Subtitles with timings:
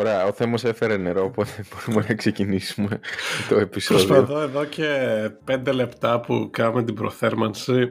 [0.00, 3.00] Ωραία, ο Θέμος έφερε νερό, οπότε μπορούμε να ξεκινήσουμε
[3.48, 4.06] το επεισόδιο.
[4.06, 4.86] Προσπαθώ εδώ και
[5.44, 7.88] πέντε λεπτά που κάνουμε την προθέρμανση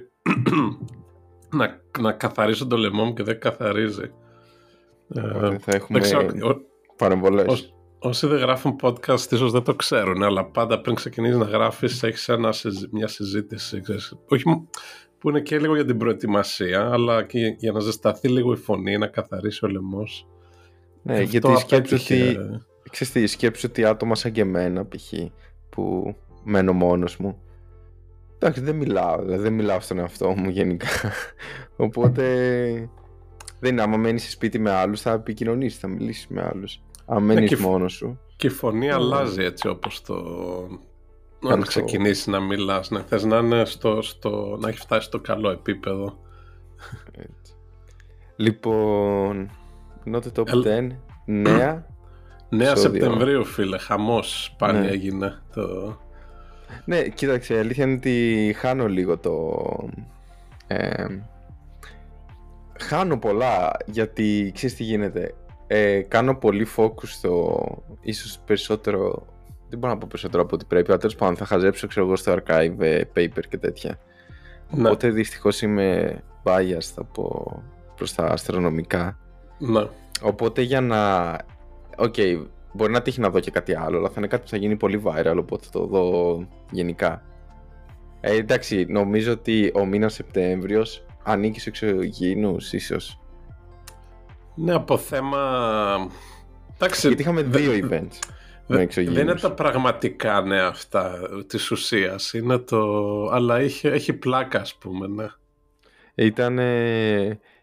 [1.58, 4.12] να, να καθαρίσω το λαιμό μου και δεν καθαρίζει.
[5.16, 6.62] Οπότε θα έχουμε δεν ξέρω, ο-
[6.96, 7.46] παρεμβολές.
[7.48, 12.04] Ως- Όσοι δεν γράφουν podcast ίσως δεν το ξέρουν, αλλά πάντα πριν ξεκινήσεις να γράφεις
[12.04, 14.64] έχεις ένα, συζη- μια συζήτηση, ξέρεις, όχι μ-
[15.18, 18.98] που είναι και λίγο για την προετοιμασία, αλλά και για να ζεσταθεί λίγο η φωνή,
[18.98, 20.28] να καθαρίσει ο λαιμός.
[21.02, 22.40] Ναι, Αυτό γιατί σκέψου απέτυχε.
[22.40, 25.14] ότι, ξέρεις τι, σκέψου ότι άτομα σαν και εμένα π.χ.
[25.70, 27.38] που μένω μόνος μου
[28.36, 30.88] εντάξει δεν μιλάω, δηλαδή δεν μιλάω στον εαυτό μου γενικά
[31.76, 32.90] οπότε
[33.60, 37.24] δεν είναι άμα μένεις σε σπίτι με άλλους θα επικοινωνήσεις, θα μιλήσεις με άλλους αν
[37.24, 38.94] μένεις και φ- μόνος σου Και η φωνή Ναι.
[38.94, 40.16] αλλάζει έτσι όπως το...
[41.42, 45.08] Κάνω Αν το- ξεκινήσεις να μιλάς, ναι, θες να, είναι στο, στο, να έχει φτάσει
[45.08, 46.20] στο καλό επίπεδο.
[47.18, 47.54] έτσι.
[48.36, 49.50] λοιπόν
[50.04, 51.86] Νότε το Ελ- 10 νέα
[52.52, 52.76] 9 Επεισόδιο.
[52.76, 54.88] Σεπτεμβρίου φίλε, χαμός πάλι Ναι.
[54.88, 55.98] έγινε το...
[56.86, 59.64] Ναι, κοίταξε, η αλήθεια είναι ότι χάνω λίγο το...
[60.68, 61.06] Ε,
[62.80, 65.34] χάνω πολλά, γιατί ξέρεις τι γίνεται.
[65.68, 67.64] Ε, κάνω πολύ focus στο
[68.02, 69.26] ίσως περισσότερο...
[69.70, 72.16] Δεν μπορώ να πω περισσότερο από ό,τι πρέπει, αλλά τέλος πάντων θα χαζέψω ξέρω εγώ
[72.16, 74.00] στο archive ε, paper και τέτοια.
[74.70, 77.52] Ναι, Οπότε δυστυχώς είμαι biased από
[77.96, 79.20] προς τα αστρονομικά.
[79.58, 79.88] ναι.
[80.22, 81.32] Οπότε για να.
[81.98, 82.16] Οκ,
[82.74, 84.76] μπορεί να τύχει να δω και κάτι άλλο, αλλά θα είναι κάτι που θα γίνει
[84.76, 86.38] πολύ viral, οπότε θα το δω
[86.72, 87.24] γενικά.
[88.22, 93.20] Ε, εντάξει, νομίζω ότι ο μήνας Σεπτέμβριος ανήκει στους εξωγήινους, ίσως.
[94.56, 95.40] Ναι, από θέμα...
[96.76, 97.88] Εντάξει, Γιατί είχαμε δε- δύο events με
[98.68, 99.22] δε- δεν εξωγήινους.
[99.22, 102.80] είναι τα πραγματικά ναι αυτά της ουσίας, είναι το...
[103.32, 105.26] αλλά έχει, έχει πλάκα ας πούμε, ναι.
[106.16, 106.60] Ήταν,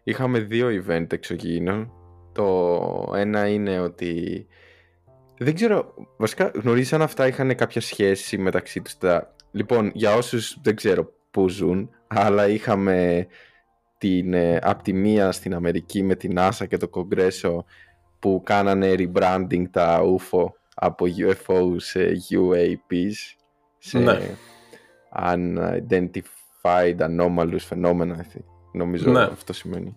[0.02, 1.92] είχαμε δύο event εξωγήινων.
[2.32, 4.46] Το ένα είναι ότι.
[5.38, 8.98] Δεν ξέρω, βασικά γνωρίζεις αν αυτά είχαν κάποια σχέση μεταξύ τους.
[8.98, 9.34] Τα...
[9.50, 13.26] Λοιπόν, για όσους δεν ξέρω πού ζουν, αλλά είχαμε
[14.06, 17.64] την, ε, απ' τη μία στην Αμερική με την NASA και το Κογκρέσο
[18.18, 20.44] που κάνανε rebranding τα UFO
[20.74, 23.36] από UFO σε UAPs
[23.78, 24.18] σε Ναι.
[25.22, 28.16] Unidentified Anomalous Phenomena
[28.72, 29.22] νομίζω Ναι.
[29.22, 29.96] αυτό σημαίνει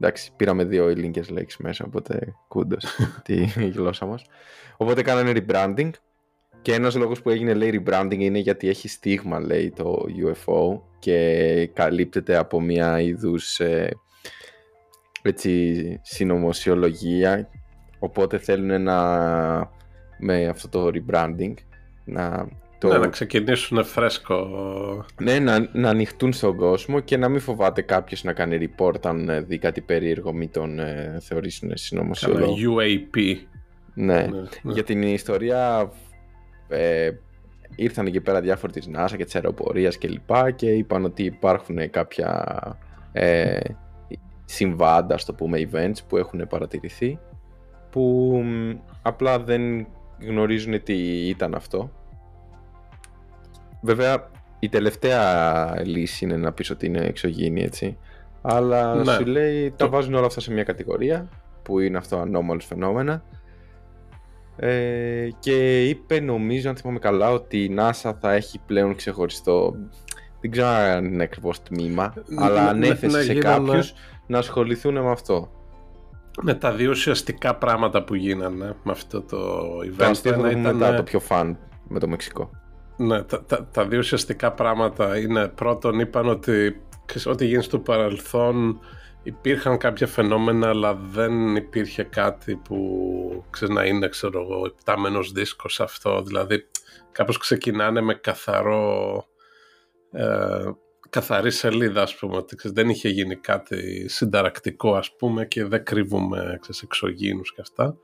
[0.00, 2.84] εντάξει πήραμε δύο ελληνικές λέξεις μέσα οπότε κούντος
[3.24, 4.24] τη γλώσσα μας
[4.76, 5.90] οπότε κάνανε rebranding
[6.62, 11.70] και ένας λόγος που έγινε λέει rebranding είναι γιατί έχει στίγμα λέει το UFO και
[11.72, 13.96] καλύπτεται από μια είδους ε,
[15.22, 17.48] έτσι συνωμοσιολογία
[17.98, 18.98] οπότε θέλουν να
[20.18, 21.54] με αυτό το rebranding
[22.04, 24.46] να το Ναι, να ξεκινήσουν φρέσκο.
[25.20, 29.28] ναι, να, να ανοιχτούν στον κόσμο και να μην φοβάται κάποιος να κάνει report αν
[29.28, 32.56] ε, δει κάτι περίεργο, μην τον ε, θεωρήσουν Κάνα συνωμοσιολόγο.
[32.58, 33.36] UAP.
[33.94, 34.14] Ναι.
[34.14, 34.26] Ναι,
[34.62, 34.72] ναι.
[34.72, 35.92] Για την ιστορία
[36.72, 37.10] ε,
[37.76, 41.90] ήρθαν εκεί πέρα διάφοροι της NASA και της αεροπορίας και λοιπά και είπαν ότι υπάρχουν
[41.90, 42.54] κάποια
[43.12, 43.58] ε,
[44.44, 47.18] συμβάντα, στο πούμε, events που έχουν παρατηρηθεί
[47.90, 48.00] που
[48.44, 48.70] μ,
[49.02, 49.86] απλά δεν
[50.20, 51.90] γνωρίζουν τι ήταν αυτό.
[53.82, 57.98] Βέβαια, η τελευταία λύση είναι να πεις ότι είναι εξωγήινη, έτσι.
[58.42, 59.12] Αλλά Ναι.
[59.12, 61.28] σου λέει, τα Το- βάζουν όλα αυτά σε μια κατηγορία
[61.62, 63.22] που είναι αυτό anomalous φαινόμενα
[64.56, 69.74] ε, και είπε νομίζω αν θυμάμαι καλά ότι η NASA θα έχει πλέον ξεχωριστό
[70.40, 73.92] δεν ξέρω αν είναι ακριβώς τμήμα Ναι, αλλά ναι, ανέθεσε ναι, σε γίνανε- κάποιους
[74.26, 75.50] να ασχοληθούν με αυτό
[76.42, 79.36] Με τα δύο ουσιαστικά πράγματα που γίνανε με αυτό το
[79.84, 79.94] event.
[79.96, 81.58] το αστείο θα Ένα το πούμε ήταν- μετά το πιο φαν
[81.88, 82.50] με το Μεξικό
[82.96, 87.78] Ναι, τα, τα, τα δύο ουσιαστικά πράγματα είναι πρώτον είπαν ότι ξέρεις, ό,τι γίνει στο
[87.78, 88.78] παρελθόν
[89.22, 95.80] υπήρχαν κάποια φαινόμενα αλλά δεν υπήρχε κάτι που ξέρεις, να είναι ξέρω εγώ υπτάμενος δίσκος
[95.80, 96.22] αυτό.
[96.22, 96.66] Δηλαδή
[97.12, 99.24] κάπως ξεκινάνε με καθαρό
[100.12, 100.70] ε,
[101.10, 105.84] καθαρή σελίδα ας πούμε ότι ξέρεις, δεν είχε γίνει κάτι συνταρακτικό ας πούμε και δεν
[105.84, 107.96] κρύβουμε ξέρεις, εξωγήινους και αυτά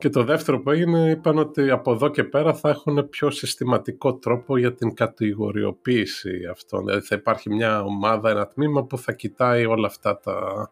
[0.00, 4.14] και το δεύτερο που έγινε είπαν ότι από εδώ και πέρα θα έχουν πιο συστηματικό
[4.14, 6.84] τρόπο για την κατηγοριοποίηση αυτών.
[6.84, 10.70] Δηλαδή θα υπάρχει μια ομάδα, ένα τμήμα που θα κοιτάει όλα αυτά τα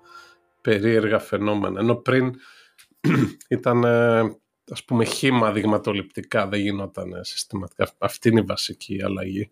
[0.61, 1.81] περίεργα φαινόμενα.
[1.81, 2.35] Ενώ πριν
[3.49, 4.37] ήταν ε,
[4.71, 7.91] ας πούμε χήμα δειγματοληπτικά, δεν γινόταν ε, συστηματικά.
[7.99, 9.51] Αυτή είναι η βασική αλλαγή.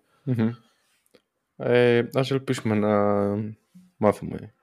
[1.57, 2.95] ε, ας ελπίσουμε να
[3.97, 4.55] μάθουμε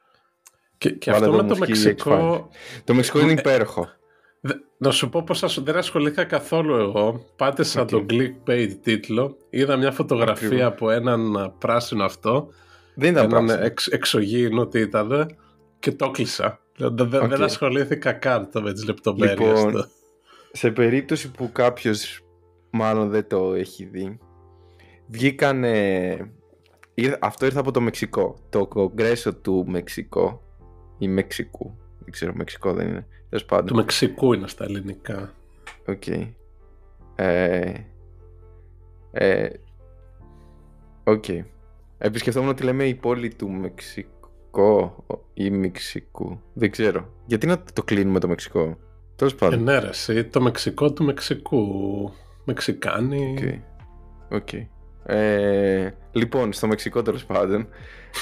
[0.78, 2.50] Και, και Βάλε αυτό εδώ με το μουσική Μεξικό...
[2.84, 3.90] το Μεξικό είναι Ε, υπέροχο
[4.78, 7.26] Να σου πω πως δεν ασχολήθηκα καθόλου εγώ.
[7.36, 7.90] Πάτε σαν okay.
[7.90, 9.38] το clickbait τίτλο.
[9.50, 10.68] Είδα μια φωτογραφία Ακριβώς.
[10.68, 12.50] από έναν πράσινο αυτό.
[12.96, 13.66] Δεν ήταν έναν πράσινο.
[13.66, 15.36] Εξ, εξωγήινο τι ήταν
[15.80, 16.60] και το έκλεισα.
[16.78, 17.28] Δεν, okay.
[17.28, 19.64] δεν ασχολήθηκα καν το με τις λεπτομέρειες.
[19.64, 19.86] Λοιπόν,
[20.52, 22.20] σε περίπτωση που κάποιος
[22.70, 24.18] μάλλον δεν το έχει δει,
[25.08, 26.16] βγήκανε...
[27.20, 28.36] Αυτό ήρθε από το Μεξικό.
[28.50, 30.42] Το κογκρέσο του Μεξικό
[30.98, 31.78] ή Μεξικού.
[32.04, 33.08] Δεν ξέρω, Μεξικό δεν είναι.
[33.66, 35.34] Του Μεξικού είναι στα ελληνικά.
[35.86, 36.04] OK.
[36.06, 36.32] Okay.
[37.16, 37.74] Ε,
[39.12, 39.50] ε,
[41.04, 41.44] okay.
[41.98, 46.42] Επισκεφτόμουν ότι λέμε η πόλη του Μεξικό ή Μεξικού.
[46.54, 47.10] Δεν ξέρω.
[47.26, 48.78] Γιατί να το κλείνουμε το Μεξικό;
[49.16, 49.68] Τέλος πάντων.
[49.68, 52.12] Ε, ναι, ρε, το Μεξικό του Μεξικού.
[52.46, 53.38] Μεξικάνοι.
[53.40, 53.60] Okay.
[54.38, 54.68] Okay.
[55.06, 57.68] Ε, λοιπόν, στο Μεξικό τέλος πάντων,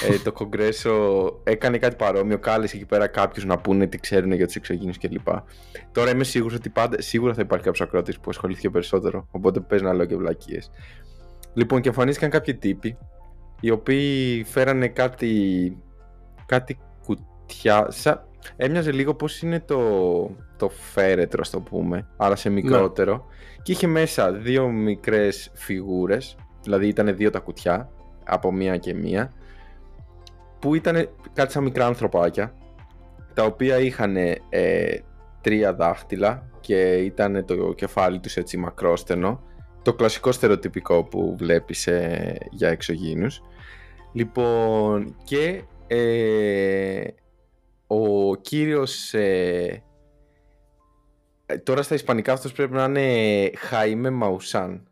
[0.08, 2.38] ε, το Κογκρέσο έκανε κάτι παρόμοιο.
[2.38, 5.28] Κάλεσε εκεί πέρα κάποιους να πούνε τι ξέρουν για τους εξωγήνους κλπ.
[5.92, 9.26] Τώρα είμαι σίγουρος ότι πάντα, σίγουρα θα υπάρχει κάποιος ακρότη που ασχολήθηκε περισσότερο.
[9.30, 10.70] Οπότε πες να λέω και βλακίες.
[11.54, 12.98] Λοιπόν, και εμφανίστηκαν κάποιοι τύποι
[13.60, 15.76] οι οποίοι φέρανε κάτι,
[16.46, 17.86] κάτι κουτιά.
[17.90, 19.80] Σα, έμοιαζε λίγο πώς είναι το,
[20.56, 23.12] το φέρετρο, το πούμε, αλλά σε μικρότερο.
[23.12, 23.62] Ναι.
[23.62, 27.90] Και είχε μέσα δύο μικρές φιγούρες δηλαδή ήταν δύο τα κουτιά
[28.24, 29.32] από μία και μία
[30.58, 32.54] που ήταν κάτι σαν μικρά ανθρωπάκια
[33.34, 34.38] τα οποία είχαν ε,
[35.40, 39.42] τρία δάχτυλα και ήταν το κεφάλι τους έτσι μακρόστενο.
[39.82, 43.42] Το κλασικό στερεοτυπικό που βλέπεις ε, για εξωγήινους.
[44.12, 47.04] Λοιπόν και ε,
[47.86, 49.82] ο κύριος ε,
[51.62, 54.91] τώρα στα ισπανικά αυτός πρέπει να είναι Χαΐμε Μαουσάν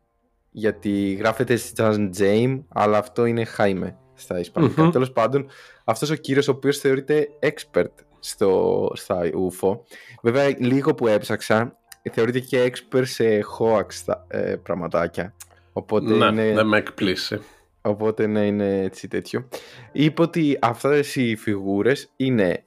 [0.50, 5.46] γιατί γράφεται σαν James, αλλά αυτό είναι Jaime στα ισπανικα mm Τέλος πάντων,
[5.84, 9.78] αυτός ο κύριος ο οποίος θεωρείται expert στο, στα UFO.
[10.22, 11.76] Βέβαια, λίγο που έψαξα,
[12.12, 15.34] θεωρείται και expert σε hoax ε, πραγματάκια.
[15.72, 16.52] Οπότε ναι, είναι...
[16.54, 17.40] δεν με εκπλήσει.
[17.82, 19.48] Οπότε ναι, είναι έτσι τέτοιο.
[19.92, 22.64] Είπε ότι αυτές οι φιγούρες είναι,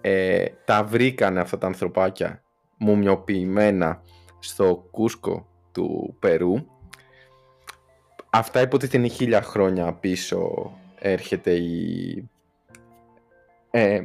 [0.00, 2.42] ε, τα βρήκανε αυτά τα ανθρωπάκια
[2.78, 4.02] μουμιοποιημένα
[4.38, 6.66] στο Κούσκο του Περού
[8.34, 12.30] Αυτά υποτίθεται είναι χίλια χρόνια πίσω έρχεται η...
[13.70, 14.00] Ε,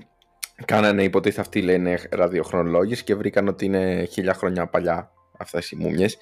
[0.64, 6.18] κάνανε υποτίθεται αυτοί λένε ραδιοχρονολόγηση και βρήκαν ότι είναι χίλια χρόνια παλιά αυτά οι μουμιες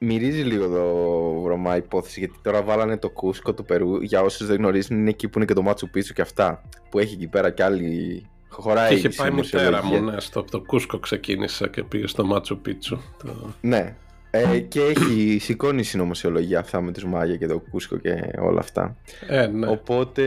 [0.00, 4.02] Μυρίζει λίγο εδώ βρωμά υπόθεση γιατί τώρα βάλανε το Κούσκο του Περού.
[4.02, 6.98] Για όσους δεν γνωρίζουν είναι εκεί που είναι και το Μάτσου Πίτσου και αυτά που
[6.98, 10.98] έχει εκεί πέρα κι άλλη χωράει Είχε πάει η μητέρα μου, ναι, στο το Κούσκο
[10.98, 12.98] ξεκίνησα και πήγε στο Μάτσου Πίτσου.
[13.24, 13.54] Το...
[13.60, 13.96] Ναι,
[14.30, 18.60] ε, και έχει σηκώνει η συνωμοσιολογία αυτά με τους Μάγια και το Κούσκο και όλα
[18.60, 18.96] αυτά.
[19.28, 19.68] Ε, ναι.
[19.68, 20.22] Οπότε...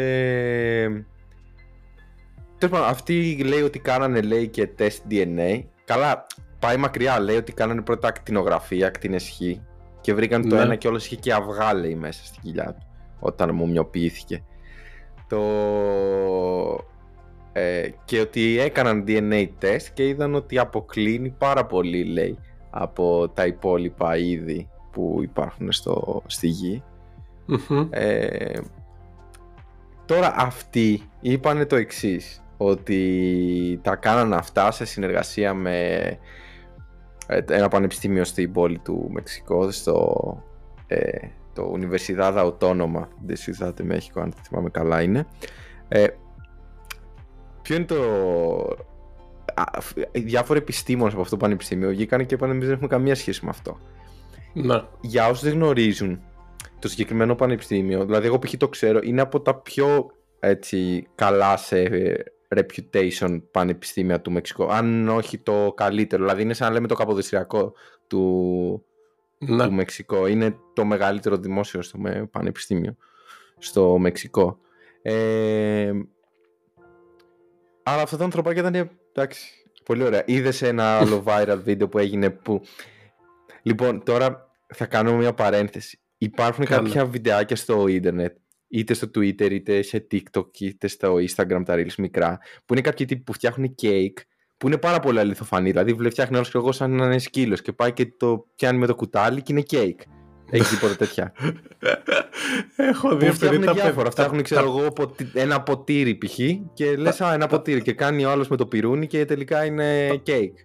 [2.57, 5.63] Τέλος αυτή λέει ότι κάνανε λέει και τεστ DNA.
[5.85, 6.25] Καλά,
[6.59, 7.19] πάει μακριά.
[7.19, 9.61] Λέει ότι κάνανε πρώτα ακτινογραφία, ακτινεσχή
[10.01, 10.61] και βρήκαν το ναι.
[10.61, 12.85] ένα και όλος είχε και αυγά λέει μέσα στην κοιλιά του
[13.19, 14.43] όταν μουμιοποιήθηκε.
[15.27, 15.41] Το...
[17.53, 22.37] Ε, και ότι έκαναν DNA test και είδαν ότι αποκλίνει πάρα πολύ λέει
[22.71, 26.83] από τα υπόλοιπα είδη που υπάρχουν στο, στη γη.
[27.89, 28.59] Ε,
[30.05, 35.97] τώρα αυτοί είπαν το εξής ότι τα κάναν αυτά σε συνεργασία με
[37.27, 40.17] ε, ένα πανεπιστήμιο στην πόλη του Μεξικό στο
[40.87, 45.27] ε, το Universidad Autónoma de Ciudad de México αν θυμάμαι καλά είναι
[45.87, 46.07] ε,
[47.61, 48.03] ποιο είναι το
[50.11, 53.45] οι διάφοροι επιστήμονες από αυτό το πανεπιστήμιο βγήκαν και είπαν εμείς δεν έχουμε καμία σχέση
[53.45, 53.77] με αυτό.
[54.53, 54.89] Να.
[55.01, 56.21] Για όσους δεν γνωρίζουν
[56.79, 58.57] το συγκεκριμένο πανεπιστήμιο, δηλαδή εγώ π.χ.
[58.57, 61.87] το ξέρω, είναι από τα πιο έτσι, καλά σε
[62.55, 64.71] reputation πανεπιστήμια του Μεξικού.
[64.71, 67.73] Αν όχι το καλύτερο, δηλαδή είναι σαν να λέμε το καποδιστριακό
[68.07, 68.85] του,
[69.37, 69.65] να.
[69.65, 70.25] του Μεξικού.
[70.25, 71.99] Είναι το μεγαλύτερο δημόσιο στο
[72.31, 72.95] πανεπιστήμιο
[73.57, 74.59] στο Μεξικό.
[75.01, 75.91] Ε,
[77.83, 79.51] αλλά αυτά τα ανθρωπάκια ήταν Εντάξει,
[79.83, 80.23] πολύ ωραία.
[80.25, 82.61] Είδες ένα άλλο viral βίντεο που έγινε που.
[83.61, 85.99] Λοιπόν, τώρα θα κάνουμε μια παρένθεση.
[86.17, 88.35] Υπάρχουν κάποια βιντεάκια στο ίντερνετ,
[88.67, 93.05] είτε στο Twitter, είτε σε TikTok, είτε στο Instagram, τα reels μικρά, που είναι κάποιοι
[93.05, 94.17] τύποι που φτιάχνουν cake,
[94.57, 95.69] που είναι πάρα πολύ αληθοφανή.
[95.71, 98.77] Δηλαδή, βλέπει φτιάχνει άλλος και εγώ σαν να είναι σκύλος και πάει και το πιάνει
[98.77, 100.01] με το κουτάλι και είναι cake.
[100.53, 101.33] Έχει τίποτα τέτοια;
[102.91, 103.49] Έχω δει αυτά.
[103.73, 104.07] διάφορα.
[104.07, 104.93] Αυτά έχουν, ξέρω εγώ,
[105.33, 106.39] ένα ποτήρι π.χ.
[106.73, 107.81] και λες, Α, ένα ποτήρι.
[107.81, 110.57] Και κάνει ο άλλος με το πυρούνι και τελικά είναι κέικ.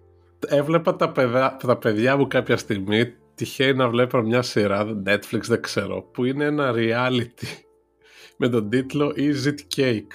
[0.47, 3.13] Έβλεπα τα παιδιά, τα παιδιά μου κάποια στιγμή.
[3.35, 7.47] Τυχαίνει να βλέπω μια σειρά, Netflix δεν ξέρω, που είναι ένα reality
[8.39, 10.13] με τον τίτλο Is It Cake;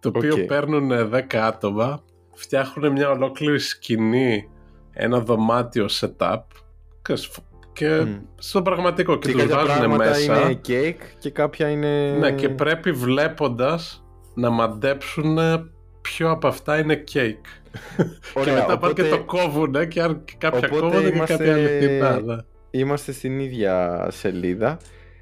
[0.00, 4.48] Το οποίο παίρνουν 10 άτομα, φτιάχνουν μια ολόκληρη σκηνή,
[4.92, 6.42] ένα δωμάτιο setup
[7.78, 8.20] και mm.
[8.38, 10.40] στο πραγματικό και, και τους βάζουν μέσα.
[10.40, 12.10] είναι cake και κάποια είναι...
[12.10, 14.04] Ναι, και πρέπει βλέποντας
[14.34, 15.38] να μαντέψουν
[16.00, 17.46] ποιο από αυτά είναι cake.
[18.34, 18.78] Ωραία, και μετά οπότε...
[18.78, 21.36] πάνε και το κόβουν και αν κάποια κόβουν είμαστε...
[21.36, 22.44] και κάποια αληθινά.
[22.70, 24.78] Είμαστε στην ίδια σελίδα.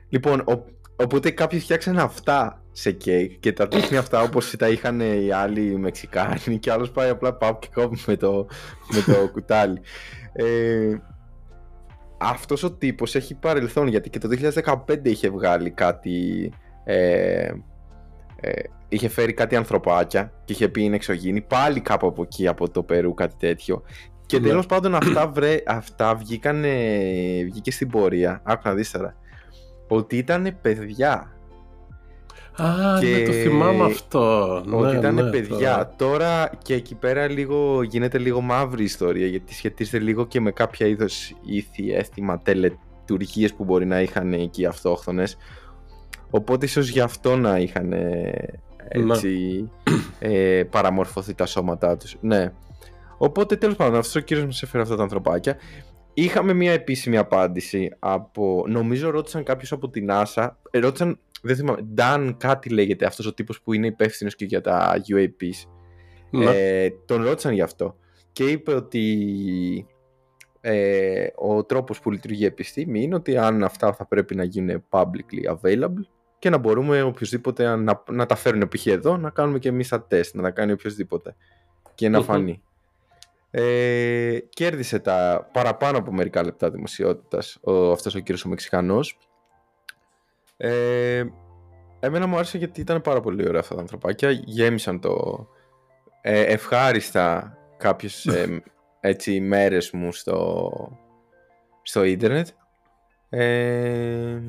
[0.09, 0.65] Λοιπόν, ο...
[0.97, 5.79] οπότε κάποιοι φτιάξαν αυτά σε κέικ και τα τέχνη αυτά όπως τα είχαν οι άλλοι
[5.79, 8.47] Μεξικάνοι και άλλος πάει απλά πάω και κόβει με το,
[8.93, 9.81] με το κουτάλι.
[10.33, 10.97] Ε,
[12.19, 14.29] αυτός ο τύπος έχει παρελθόν γιατί και το
[14.65, 16.51] 2015 είχε βγάλει κάτι
[16.85, 17.51] ε,
[18.41, 22.71] ε, είχε φέρει κάτι ανθρωπάκια και είχε πει είναι εξωγήινη πάλι κάπου από εκεί από
[22.71, 23.83] το Περού κάτι τέτοιο
[24.27, 24.49] και ναι.
[24.49, 26.65] τέλος πάντων αυτά, βρε, αυτά βγήκαν,
[27.45, 29.17] βγήκε στην πορεία άκου να δεις τώρα
[29.89, 31.36] ότι ήταν παιδιά
[32.57, 33.07] Α, και...
[33.07, 34.55] ναι, το θυμάμαι αυτό.
[34.71, 35.95] Ότι ναι, ήταν ναι, παιδιά.
[35.97, 40.87] Τώρα και εκεί πέρα λίγο, γίνεται λίγο μαύρη ιστορία γιατί σχετίζεται λίγο και με κάποια
[40.87, 45.37] είδος ήθη, αίσθημα, τελετουργίες που μπορεί να είχαν εκεί οι αυτόχθονες.
[46.31, 47.93] Οπότε ίσως γι' αυτό να είχαν
[48.89, 49.69] έτσι
[50.19, 52.17] ε, παραμορφωθεί τα σώματά τους.
[52.21, 52.53] Ναι.
[53.19, 55.57] Οπότε τέλος πάντων αυτός ο κύριος μας έφερε αυτά τα ανθρωπάκια.
[56.15, 61.87] Είχαμε μια επίσημη απάντηση από, νομίζω ρώτησαν κάποιος από την NASA, ε, ρώτησαν δεν θυμάμαι,
[61.97, 65.69] Dan κάτι λέγεται αυτός ο τύπος που είναι υπεύθυνος και για τα UAPs.
[66.31, 66.45] Ναι.
[66.45, 67.97] Ε, τον ρώτησαν γι' αυτό
[68.33, 69.87] και είπε ότι
[70.61, 74.85] ε, ο τρόπος που λειτουργεί η επιστήμη είναι ότι αν αυτά θα πρέπει να γίνουν
[74.89, 76.07] publicly available
[76.39, 78.87] και να μπορούμε οποιοδήποτε να, να τα φέρουν π.χ.
[78.87, 81.37] εδώ να κάνουμε και εμείς τα τεστ, να τα κάνει οποιοδήποτε
[81.95, 82.63] και να φανεί.
[83.51, 89.19] Ε, κέρδισε τα παραπάνω από μερικά λεπτά δημοσιότητας ο, αυτός ο κύριος ο Μεξικανός
[90.57, 91.25] ε,
[92.01, 94.31] εμένα μου άρεσε γιατί ήταν πάρα πολύ ωραία αυτά τα ανθρωπάκια.
[94.31, 95.47] Γέμισαν το
[96.21, 98.63] ε, ευχάριστα κάποιες ε,
[99.01, 100.99] έτσι μέρες μου στο,
[101.83, 102.49] στο ίντερνετ.
[103.29, 104.41] Ε,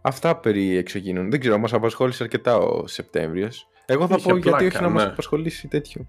[0.00, 1.30] αυτά περί εξωγήνων.
[1.30, 3.68] Δεν ξέρω, μας απασχόλησε αρκετά ο Σεπτέμβριος.
[3.86, 5.10] Εγώ θα πω γιατί όχι να μας ναι.
[5.10, 6.06] απασχολήσει τέτοιο.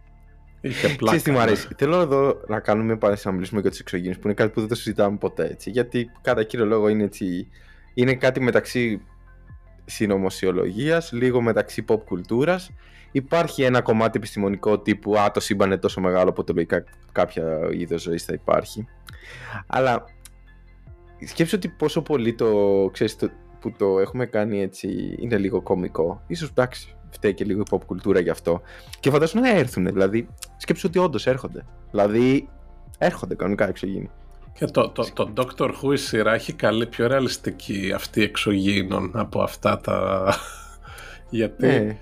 [0.62, 1.18] Είχε πλάκα.
[1.18, 1.44] τι μου ναι.
[1.44, 1.68] αρέσει.
[1.77, 4.70] Θέλω εδώ να κάνουμε πάλι να μιλήσουμε για τους εξωγήνους που είναι κάτι που δεν
[4.70, 5.70] το συζητάμε ποτέ έτσι.
[5.70, 7.48] Γιατί κατά κύριο λόγο είναι έτσι
[7.93, 9.01] είναι κάτι μεταξύ
[9.85, 12.71] συνωμοσιολογίας, λίγο μεταξύ pop κουλτούρας.
[13.12, 18.01] Υπάρχει ένα κομμάτι επιστημονικό τύπου «Α, το σύμπαν είναι τόσο μεγάλο, το λογικά κάποια είδος
[18.01, 18.88] ζωής θα υπάρχει».
[19.67, 20.05] Αλλά
[21.25, 26.23] σκέψου ότι πόσο πολύ το, ξέρεις, το, που το έχουμε κάνει έτσι είναι λίγο κομικό.
[26.27, 28.62] Ίσως εντάξει, φταίει και λίγο η pop κουλτούρα γι' αυτό.
[29.00, 31.65] Και φαντάσου να έρθουν, δηλαδή, σκέψου ότι όντως έρχονται.
[31.91, 32.50] Δηλαδή,
[32.97, 34.09] έρχονται κανονικά εξωγήινοι.
[34.53, 39.41] Και το, το, το Doctor Who η σειρά έχει καλή πιο ρεαλιστική αυτή εξωγήινων από
[39.41, 40.27] αυτά τα...
[41.29, 41.98] Γιατί ναι.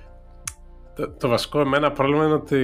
[0.95, 2.59] το, το, βασικό εμένα πρόβλημα είναι ότι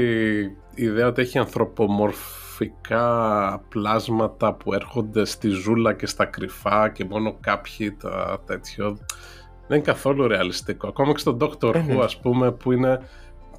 [0.75, 7.38] η ιδέα ότι έχει ανθρωπομορφικά πλάσματα που έρχονται στη ζούλα και στα κρυφά και μόνο
[7.39, 8.98] κάποιοι τα τέτοιο
[9.67, 10.88] δεν είναι καθόλου ρεαλιστικό.
[10.88, 11.96] Ακόμα και στο Doctor ε, ναι.
[11.96, 13.00] Who ας πούμε που είναι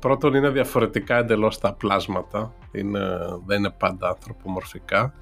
[0.01, 3.01] πρώτον είναι διαφορετικά εντελώς τα πλάσματα είναι,
[3.47, 5.15] δεν είναι πάντα ανθρωπομορφικά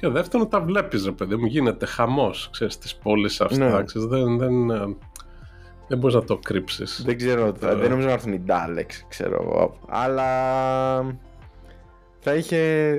[0.00, 3.76] και δεύτερον, τα βλέπεις, ρε παιδί μου, γίνεται χαμός στι πόλεις αυτά.
[3.76, 3.84] Ναι.
[3.84, 4.96] Ξέρεις, δεν, δεν, ε,
[5.88, 7.02] δεν μπορείς να το κρύψεις.
[7.04, 9.78] Δεν ξέρω, θα, δεν νομίζω να έρθουν οι Daleks, ξέρω εγώ.
[9.88, 11.18] Αλλά
[12.18, 12.58] θα είχε.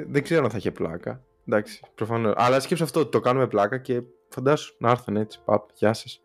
[0.10, 1.22] Δεν ξέρω αν θα είχε πλάκα.
[1.48, 2.34] Εντάξει, προφανώς.
[2.38, 5.40] Αλλά σκέψω αυτό, το κάνουμε πλάκα και φαντάσου να έρθουν έτσι.
[5.46, 6.22] Παπ, γεια σας.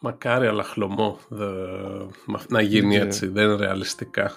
[0.00, 1.18] Μακάρι, αλλά χλωμό
[2.48, 3.26] να γίνει έτσι.
[3.26, 4.32] Δεν είναι ρεαλιστικά.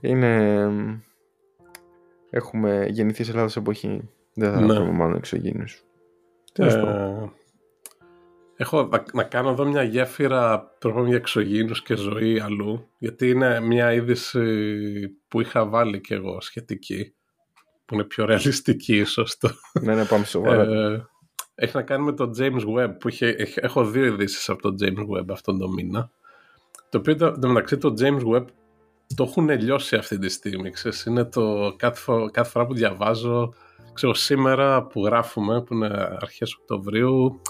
[0.00, 0.64] Είναι
[2.36, 4.08] έχουμε γεννηθεί σε λάθος εποχή.
[4.34, 4.90] Δεν θα ναι.
[4.90, 5.84] μάλλον εξωγήινους.
[6.52, 6.82] Ε,
[8.56, 13.92] έχω να, κάνω εδώ μια γέφυρα τρόπο για εξωγήινους και ζωή αλλού γιατί είναι μια
[13.92, 17.14] είδηση που είχα βάλει και εγώ σχετική
[17.84, 19.50] που είναι πιο ρεαλιστική ίσως το...
[19.82, 20.62] ναι, ναι, πάμε σοβαρά.
[20.62, 21.06] Ε,
[21.54, 25.18] έχει να κάνει με το James Webb που είχε, έχω δύο ειδήσεις από το James
[25.18, 26.10] Webb αυτόν τον μήνα
[26.88, 28.44] το οποίο το, μεταξύ το James Webb
[29.14, 30.70] το έχουν λιώσει αυτή τη στιγμή.
[30.70, 33.54] Ξέρεις, είναι το κάθε, φο- κάθε φορά που διαβάζω,
[33.92, 37.40] ξέρω, σήμερα που γράφουμε, που είναι αρχές Οκτωβρίου,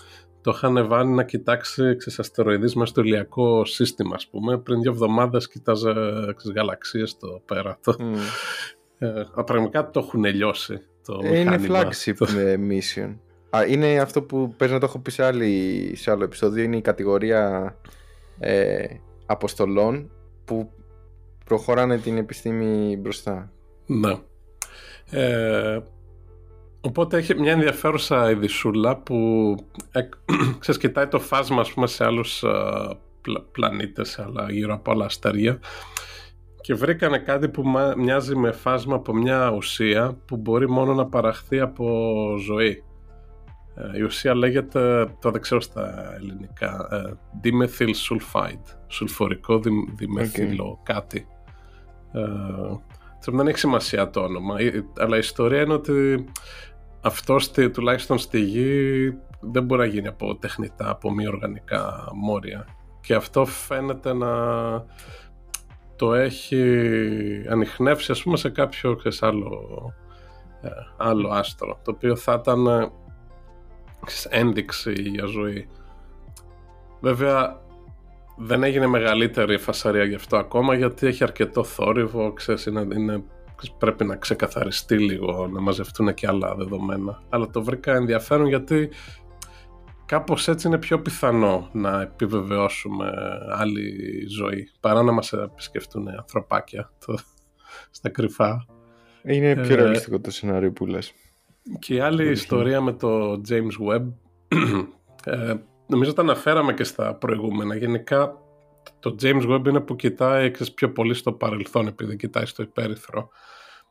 [0.41, 4.59] το είχαν βάλει να κοιτάξει ξέρεις, αστεροειδείς μέσα στο ηλιακό σύστημα, ας πούμε.
[4.59, 5.93] Πριν δύο εβδομάδες κοιτάζε
[6.37, 7.79] ξέρεις, γαλαξίες εδώ πέρα.
[7.83, 8.17] Το, mm.
[8.99, 12.27] ε, πραγματικά το έχουν λιώσει το ε, Είναι flagship το...
[12.71, 13.17] mission.
[13.51, 16.77] Α, είναι αυτό που παίζει να το έχω πει σε, άλλη, σε άλλο επεισόδιο, είναι
[16.77, 17.75] η κατηγορία
[18.39, 18.85] ε,
[19.27, 20.11] αποστολών
[20.45, 20.71] που
[21.47, 23.53] προχωράνε την επιστήμη μπροστά.
[23.87, 24.19] Ναι.
[25.11, 25.79] Ε,
[26.81, 29.55] οπότε έχει μια ενδιαφέρουσα ειδισούλα που
[29.93, 30.01] ε,
[30.61, 32.45] ξέρεις, κοιτάει το φάσμα ας πούμε, σε άλλους
[33.53, 35.59] πλανήτες, αλλά γύρω από άλλα αστέρια
[36.67, 37.63] και βρήκανε κάτι που
[37.97, 41.87] μοιάζει με φάσμα από μια ουσία που μπορεί μόνο να παραχθεί από
[42.39, 42.85] ζωή.
[43.75, 47.13] Ε, η ουσία λέγεται, το δεν ξέρω στα ελληνικά, ε,
[47.43, 49.61] dimethyl sulfide, σουλφορικό
[49.97, 51.27] διμεθύλο κάτι.
[53.27, 54.57] Δεν έχει σημασία το όνομα,
[54.99, 56.25] αλλά η ιστορία είναι ότι
[57.01, 57.37] αυτό
[57.73, 59.09] τουλάχιστον στη γη
[59.41, 62.67] δεν μπορεί να γίνει από τεχνητά, από μη οργανικά μόρια.
[63.01, 64.31] Και αυτό φαίνεται να
[65.97, 66.63] το έχει
[67.49, 69.93] ανοιχνεύσει ας πούμε σε κάποιο ξέρεις, άλλο,
[70.61, 72.91] ε, άλλο άστρο το οποίο θα ήταν ε,
[74.29, 75.69] ένδειξη για ζωή
[77.01, 77.61] βέβαια
[78.37, 83.23] δεν έγινε μεγαλύτερη φασαρία γι' αυτό ακόμα γιατί έχει αρκετό θόρυβο ξέρεις, είναι, είναι,
[83.79, 88.91] πρέπει να ξεκαθαριστεί λίγο να μαζευτούν και άλλα δεδομένα αλλά το βρήκα ενδιαφέρον γιατί
[90.07, 93.13] κάπως έτσι είναι πιο πιθανό να επιβεβαιώσουμε
[93.51, 93.95] άλλη
[94.29, 97.19] ζωή παρά να μας επισκεφτούν ανθρωπάκια το,
[97.91, 98.67] στα κρυφά.
[99.23, 101.13] Είναι πιο ε, ρεαλιστικό το σενάριο που λες.
[101.79, 104.07] Και η άλλη ιστορία με το James Webb
[105.25, 105.55] ε,
[105.87, 107.77] νομίζω τα αναφέραμε και στα προηγούμενα.
[107.77, 108.39] Γενικά
[109.01, 113.29] το James Webb είναι που κοιτάει πιο πολύ στο παρελθόν επειδή κοιτάει στο υπέρυθρο.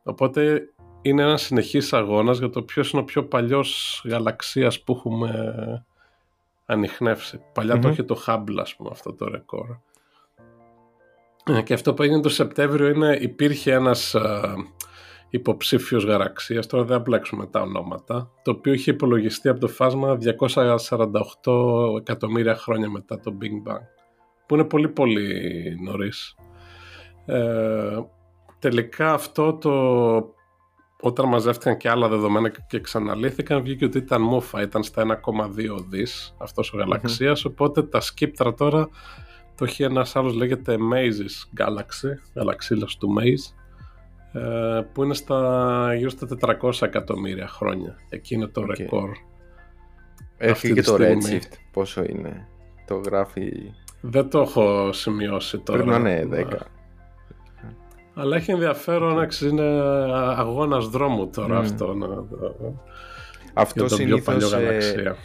[0.02, 0.62] Οπότε
[1.02, 5.54] είναι ένας συνεχής αγώνας για το ποιος είναι ο πιο παλιός γαλαξίας που έχουμε
[6.66, 7.40] ανοιχνεύσει.
[7.52, 9.66] το είχε το Hubble, ας πούμε, αυτό το ρεκόρ.
[11.44, 14.54] Ε, και αυτό που έγινε το Σεπτέμβριο είναι υπήρχε ένας α,
[15.30, 20.18] υποψήφιος γαλαξίας, τώρα δεν απλέξουμε τα ονόματα, το οποίο είχε υπολογιστεί από το φάσμα
[21.44, 23.86] 248 εκατομμύρια χρόνια μετά το Big Bang,
[24.46, 26.34] που είναι πολύ πολύ νωρίς.
[27.26, 27.98] Ε,
[28.58, 29.72] τελικά αυτό το
[31.00, 36.34] όταν μαζεύτηκαν και άλλα δεδομένα και ξαναλύθηκαν βγήκε ότι ήταν μούφα, ήταν στα 1,2 δις
[36.38, 38.88] αυτός ο γαλαξιας οπότε τα σκύπτρα τώρα
[39.56, 43.22] το έχει ένας άλλος λέγεται Mazes Galaxy, γαλαξίλας του Maze.
[43.22, 43.65] ε,
[44.92, 46.26] που είναι στα γύρω στα
[46.60, 48.76] 400 εκατομμύρια χρόνια εκεί είναι το okay.
[48.78, 49.10] ρεκόρ
[50.36, 52.48] έχει και το Redshift πόσο είναι;
[52.86, 56.56] Το γράφει δεν το έχω σημειώσει τώρα πρέπει να είναι 10
[58.18, 59.62] αλλά έχει ενδιαφέρον να είναι
[60.36, 61.62] αγώνας δρόμου τώρα mm.
[61.62, 61.94] αυτό.
[61.94, 62.06] Να,
[63.54, 65.16] αυτό συνήθως, ε,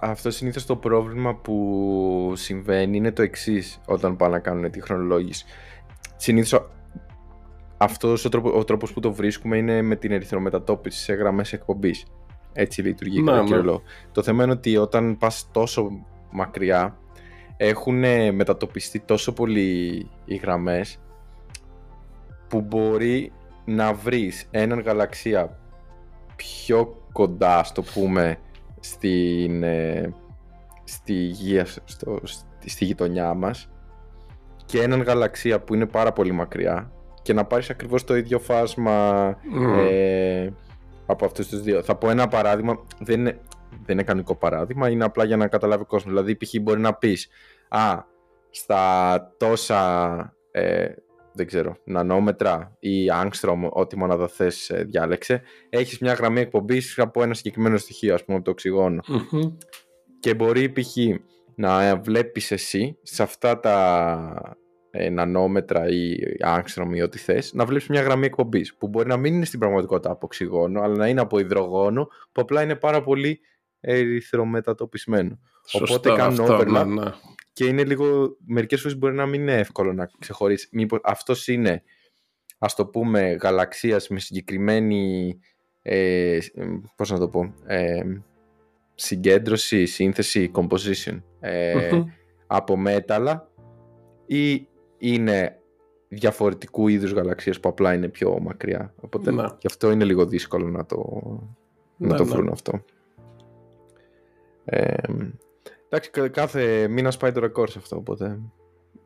[0.00, 5.44] αυτό συνήθως το πρόβλημα που συμβαίνει είναι το εξής όταν πάνε να κάνουν τη χρονολόγηση.
[6.16, 6.68] Συνήθως
[7.78, 12.06] αυτός ο, τρόπο, ο τρόπος που το βρίσκουμε είναι με την ερυθρομετατόπιση σε γραμμές εκπομπής.
[12.52, 13.62] Έτσι λειτουργεί ναι, ναι.
[14.12, 15.90] Το θέμα είναι ότι όταν πας τόσο
[16.30, 16.98] μακριά
[17.56, 17.98] έχουν
[18.34, 21.00] μετατοπιστεί τόσο πολύ οι γραμμές
[22.48, 23.32] που μπορεί
[23.64, 25.58] να βρεις έναν γαλαξία
[26.36, 28.38] πιο κοντά, στο πούμε,
[28.80, 30.14] στην, ε,
[30.84, 32.20] στη, γη, στο,
[32.64, 33.68] στη, γειτονιά μας
[34.64, 36.92] και έναν γαλαξία που είναι πάρα πολύ μακριά
[37.28, 39.28] και να πάρεις ακριβώς το ίδιο φάσμα
[39.90, 40.48] ε,
[41.06, 41.82] από αυτούς τους δύο.
[41.82, 45.82] Θα πω ένα παράδειγμα, δεν είναι, δεν είναι κανονικό παράδειγμα, είναι απλά για να καταλάβει
[45.82, 46.12] ο κόσμος.
[46.12, 46.54] Δηλαδή, π.χ.
[46.60, 47.28] μπορεί να πεις,
[47.68, 48.02] α,
[48.50, 50.86] στα τόσα ε,
[51.32, 57.22] δεν ξέρω, νανόμετρα ή άγκστρομ, ό,τι μονάδα θες ε, διάλεξε, έχεις μια γραμμή εκπομπής από
[57.22, 59.00] ένα συγκεκριμένο στοιχείο, ας πούμε, από το οξυγονο
[60.20, 60.96] Και μπορεί π.χ.
[61.54, 64.58] να βλέπεις εσύ σε αυτά τα
[64.90, 69.16] ε, νανόμετρα ή άγκστρομ ή ό,τι θες, να βλέπεις μια γραμμή εκπομπής που μπορεί να
[69.16, 73.02] μην είναι στην πραγματικότητα από οξυγόνο, αλλά να είναι από υδρογόνο, που απλά είναι πάρα
[73.02, 73.40] πολύ
[73.80, 75.38] ερυθρομετατοπισμένο.
[75.72, 77.10] Οπότε κάνουν overlap ναι, ναι
[77.58, 80.68] και είναι λίγο, μερικές φορές μπορεί να μην είναι εύκολο να ξεχωρίσει.
[80.72, 81.82] Μήπως αυτός είναι,
[82.58, 85.38] ας το πούμε, γαλαξίας με συγκεκριμένη,
[85.82, 86.38] ε,
[86.96, 88.02] πώς να το πω, ε,
[88.94, 92.02] συγκέντρωση, σύνθεση, composition ε,
[92.46, 93.50] από μέταλλα
[94.26, 95.58] ή είναι
[96.08, 98.94] διαφορετικού είδους γαλαξίες που απλά είναι πιο μακριά.
[99.00, 99.56] Οπότε να.
[99.60, 101.22] γι' αυτό είναι λίγο δύσκολο να το,
[101.96, 102.84] να, το βρουν αυτό.
[104.64, 104.94] Ε,
[105.88, 108.38] Εντάξει, κάθε μήνα πάει το ρεκόρ σε αυτό, οπότε...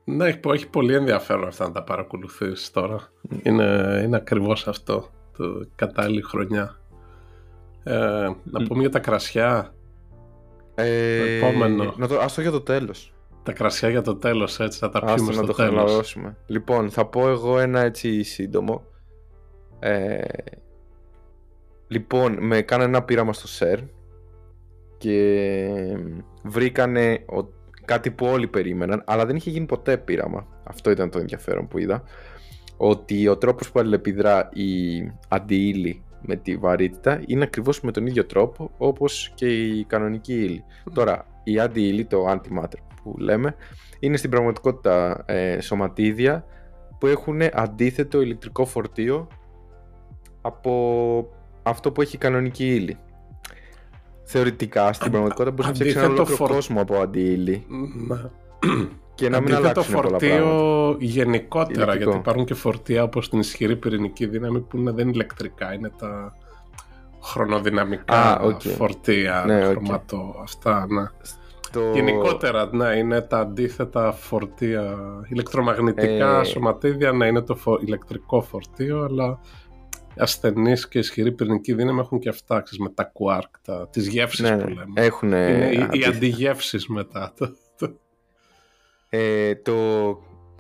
[0.04, 3.12] Ναι, έχει, πολύ ενδιαφέρον αυτά να τα παρακολουθείς τώρα.
[3.42, 6.80] Είναι, είναι ακριβώς αυτό, το κατάλληλη χρονιά.
[7.82, 9.74] Ε, να πούμε για τα κρασιά.
[10.74, 11.94] Ε, το επόμενο.
[11.96, 13.14] Να το, ας το για το τέλος.
[13.42, 16.16] Τα κρασιά για το τέλος, έτσι, να τα πιούμε στο να το τέλος.
[16.46, 18.82] Λοιπόν, θα πω εγώ ένα έτσι σύντομο.
[19.78, 20.20] Ε,
[21.88, 23.88] λοιπόν, με κάνω ένα πείραμα στο CERN
[24.98, 25.38] και
[26.42, 27.24] βρήκανε
[27.84, 30.46] κάτι που όλοι περίμεναν, αλλά δεν είχε γίνει ποτέ πείραμα.
[30.64, 32.02] Αυτό ήταν το ενδιαφέρον που είδα.
[32.76, 34.68] Ότι ο τρόπος που αλληλεπιδρά η
[35.28, 40.64] αντιήλη με τη βαρύτητα είναι ακριβώς με τον ίδιο τρόπο όπως και η κανονική ύλη.
[40.94, 43.54] Τώρα, η αντιήλη, το antimatter που λέμε,
[43.98, 46.44] είναι στην πραγματικότητα ε, σωματίδια
[46.98, 49.28] που έχουν αντίθετο ηλεκτρικό φορτίο
[50.40, 51.28] από
[51.62, 52.98] αυτό που έχει κανονική ύλη.
[54.22, 56.50] Θεωρητικά, στην πραγματικότητα μπορείς να φτιάξει ένα ολόκληρο φορ...
[56.50, 57.66] κόσμο από αντίύλη.
[59.14, 64.60] Και να μην αλλάξουν φορτίο γενικότερα, γιατί υπάρχουν και φορτία όπως την ισχυρή πυρηνική δύναμη
[64.60, 66.36] που είναι, δεν είναι ηλεκτρικά, είναι τα
[67.22, 68.40] χρονοδυναμικά
[68.76, 71.02] φορτία, ναι, χρωματό, αυτά, ναι.
[71.94, 74.96] Γενικότερα, ναι, είναι τα αντίθετα φορτία.
[75.28, 76.44] Ηλεκτρομαγνητικά ε...
[76.44, 79.40] σωματίδια, ναι, είναι το ηλεκτρικό φορτίο, αλλά
[80.16, 84.50] ασθενείς και ισχυρή πυρηνική δύναμη έχουν και αυτά, ξέρεις, με τα quark, τα, τις γεύσεις
[84.50, 84.92] ναι, που λέμε.
[84.94, 87.32] Έχουν, είναι οι, οι αντιγεύσεις μετά.
[89.14, 90.08] Ε, το,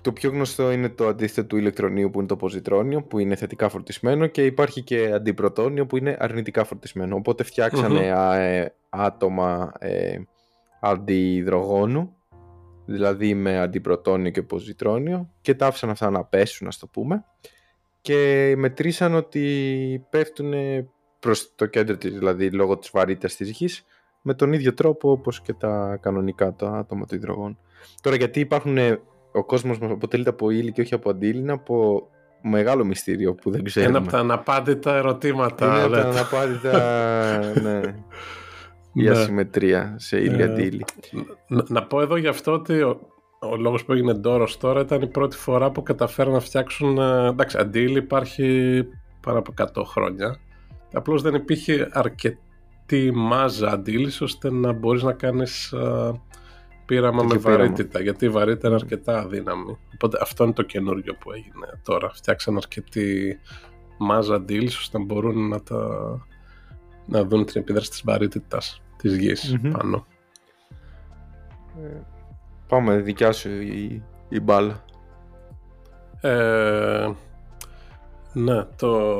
[0.00, 3.68] το πιο γνωστό είναι το αντίθετο του ηλεκτρονίου που είναι το ποζιτρόνιο που είναι θετικά
[3.68, 7.16] φορτισμένο και υπάρχει και αντιπρωτόνιο που είναι αρνητικά φορτισμένο.
[7.16, 7.44] Οπότε
[8.36, 10.18] ε, άτομα ε,
[10.84, 12.16] αντιυδρογόνου,
[12.86, 17.24] δηλαδή με αντιπρωτόνιο και ποζιτρόνιο και τα άφησαν αυτά να πέσουν, ας το πούμε
[18.00, 20.52] και μετρήσαν ότι πέφτουν
[21.18, 23.84] προς το κέντρο της, δηλαδή λόγω της βαρύτητας της γης
[24.22, 27.58] με τον ίδιο τρόπο όπως και τα κανονικά τα άτομα του υδρογόνου.
[28.00, 28.78] Τώρα γιατί υπάρχουν,
[29.32, 32.08] ο κόσμος μας αποτελείται από ύλη και όχι από αντίληνα, από
[32.42, 33.90] μεγάλο μυστήριο που δεν ξέρουμε.
[33.90, 35.66] Ένα από τα αναπάντητα ερωτήματα.
[35.66, 37.80] Είναι από τα αναπάντητα, ναι.
[38.92, 39.10] Η ναι.
[39.10, 40.84] ασυμμετρία σε ύλη αντίλη.
[41.48, 43.00] Να, να πω εδώ γι' αυτό ότι ο,
[43.40, 47.28] ο λόγος που έγινε ντόρος τώρα ήταν η πρώτη φορά που καταφέραν να φτιάξουν, ε,
[47.28, 48.84] εντάξει, αντίλη υπάρχει
[49.20, 50.38] πάνω από 100 χρόνια.
[50.92, 56.12] Απλώς δεν υπήρχε αρκετή μάζα αντίληση ώστε να μπορείς να κάνεις uh,
[56.86, 59.78] πείραμα με βαρύτητα, γιατί η βαρύτητα είναι αρκετά αδύναμη.
[59.94, 62.10] Οπότε αυτό είναι το καινούριο που έγινε τώρα.
[62.14, 63.38] Φτιάξαν αρκετή
[63.98, 65.78] μάζα αντίληση ώστε να μπορούν να, τα...
[67.06, 70.06] να δουν την επίδραση της βαρύτητας της γης πάνω.
[71.82, 72.00] Ε,
[72.68, 74.84] πάμε, δικιά σου η, η μπάλα.
[76.20, 77.12] Ε,
[78.32, 79.18] ναι, το...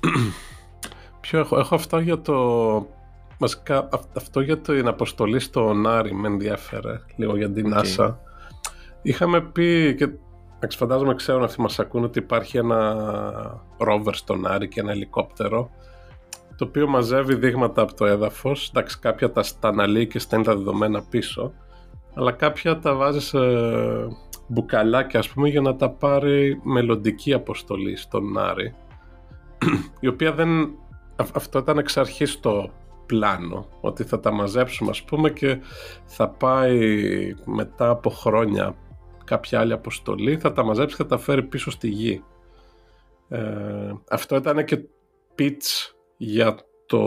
[1.20, 2.86] Ποιο έχω, έχω αυτό για το
[3.42, 7.98] Βασικά αυτό για την αποστολή στο Νάρι με ενδιαφέρε λίγο για την okay.
[7.98, 8.14] NASA.
[9.02, 10.08] Είχαμε πει και
[10.76, 15.70] φαντάζομαι ξέρουν αυτοί μας ακούνε ότι υπάρχει ένα ρόβερ στο Νάρι και ένα ελικόπτερο
[16.56, 18.68] το οποίο μαζεύει δείγματα από το έδαφος.
[18.68, 21.52] Εντάξει, κάποια τα, τα αναλύει και στέλνει τα δεδομένα πίσω
[22.14, 23.38] αλλά κάποια τα βάζει σε
[24.46, 28.74] μπουκαλάκια ας πούμε για να τα πάρει μελλοντική αποστολή στον Νάρι
[30.00, 30.76] η οποία δεν...
[31.34, 32.70] Αυτό ήταν εξ αρχής το
[33.06, 35.60] πλάνο ότι θα τα μαζέψουμε ας πούμε και
[36.04, 38.74] θα πάει μετά από χρόνια
[39.24, 42.22] κάποια άλλη αποστολή θα τα μαζέψει και θα τα φέρει πίσω στη γη
[43.28, 44.84] ε, αυτό ήταν και
[45.38, 45.92] pitch
[46.24, 46.56] για
[46.86, 46.98] το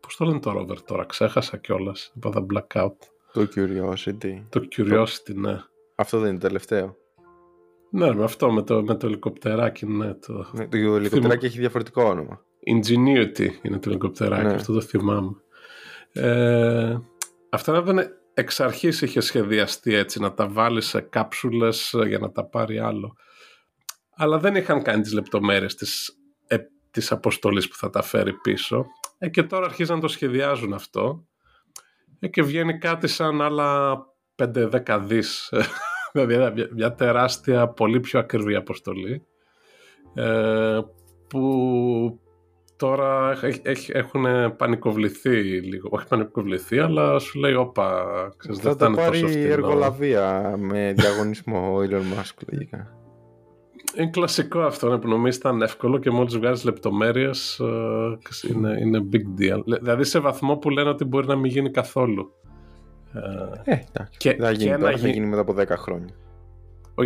[0.00, 2.96] πώς το λένε το rover τώρα ξέχασα κιόλας είπα blackout
[3.32, 5.62] το Curiosity το Curiosity ναι
[5.94, 6.96] αυτό δεν είναι το τελευταίο
[7.90, 10.14] ναι, με αυτό, με το, με το ελικοπτεράκι, ναι.
[10.14, 12.44] Το, ναι, το ελικοπτεράκι έχει διαφορετικό όνομα.
[12.74, 14.52] Ingenuity είναι το ελικοπτεράκι, ναι.
[14.52, 15.36] αυτό το θυμάμαι.
[16.12, 16.98] Ε,
[17.50, 17.98] αυτό δεν
[18.34, 23.16] εξ αρχής είχε σχεδιαστεί έτσι, να τα βάλει σε κάψουλες για να τα πάρει άλλο.
[24.16, 26.12] Αλλά δεν είχαν κάνει τις λεπτομέρειες της, ε,
[26.98, 28.86] της αποστολής που θα τα φέρει πίσω.
[29.18, 31.26] Ε, και τώρα αρχίζουν να το σχεδιάζουν αυτό.
[32.18, 33.98] Ε, και βγαίνει κάτι σαν άλλα
[34.36, 35.52] 5-10 δις.
[36.12, 39.26] δηλαδή μια τεράστια, πολύ πιο ακριβή αποστολή.
[40.14, 40.80] Ε,
[41.28, 42.20] που
[42.76, 43.38] τώρα
[43.92, 45.88] έχουν πανικοβληθεί λίγο.
[45.92, 48.04] Όχι πανικοβληθεί, αλλά σου λέει όπα,
[48.36, 52.98] ξέρεις, θα δεν τα πάρει η εργολαβία με διαγωνισμό ο Elon Musk λογικά.
[53.98, 59.08] Είναι κλασικό αυτό, ναι, που νομίζεις ήταν εύκολο και μόλις βγάζεις λεπτομέρειες ε, είναι, είναι
[59.12, 59.62] big deal.
[59.80, 62.32] Δηλαδή σε βαθμό που λένε ότι μπορεί να μην γίνει καθόλου.
[63.64, 64.18] Ε, εντάξει.
[64.18, 66.14] Και, θα γίνει, και τώρα, θα γίνει μετά από 10 χρόνια.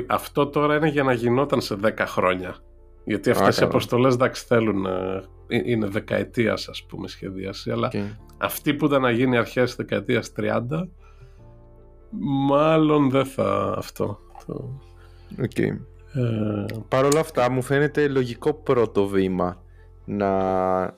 [0.06, 2.56] Αυτό τώρα είναι για να γινόταν σε 10 χρόνια.
[3.04, 4.86] Γιατί αυτές οι αποστολές εντάξει θέλουν.
[4.86, 7.70] Ε, ε, είναι δεκαετίας, ας πούμε, σχεδίαση.
[7.70, 7.90] Αλλά
[8.38, 10.88] αυτή που ήταν να γίνει αρχές δεκαετίας 30,
[12.48, 14.18] μάλλον δεν θα αυτό.
[15.38, 15.91] Okay.
[16.14, 16.64] Ε...
[16.88, 19.62] Παρ' όλα αυτά, μου φαίνεται λογικό πρώτο βήμα
[20.04, 20.30] να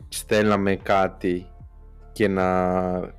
[0.09, 1.47] στέλναμε κάτι
[2.13, 2.47] και να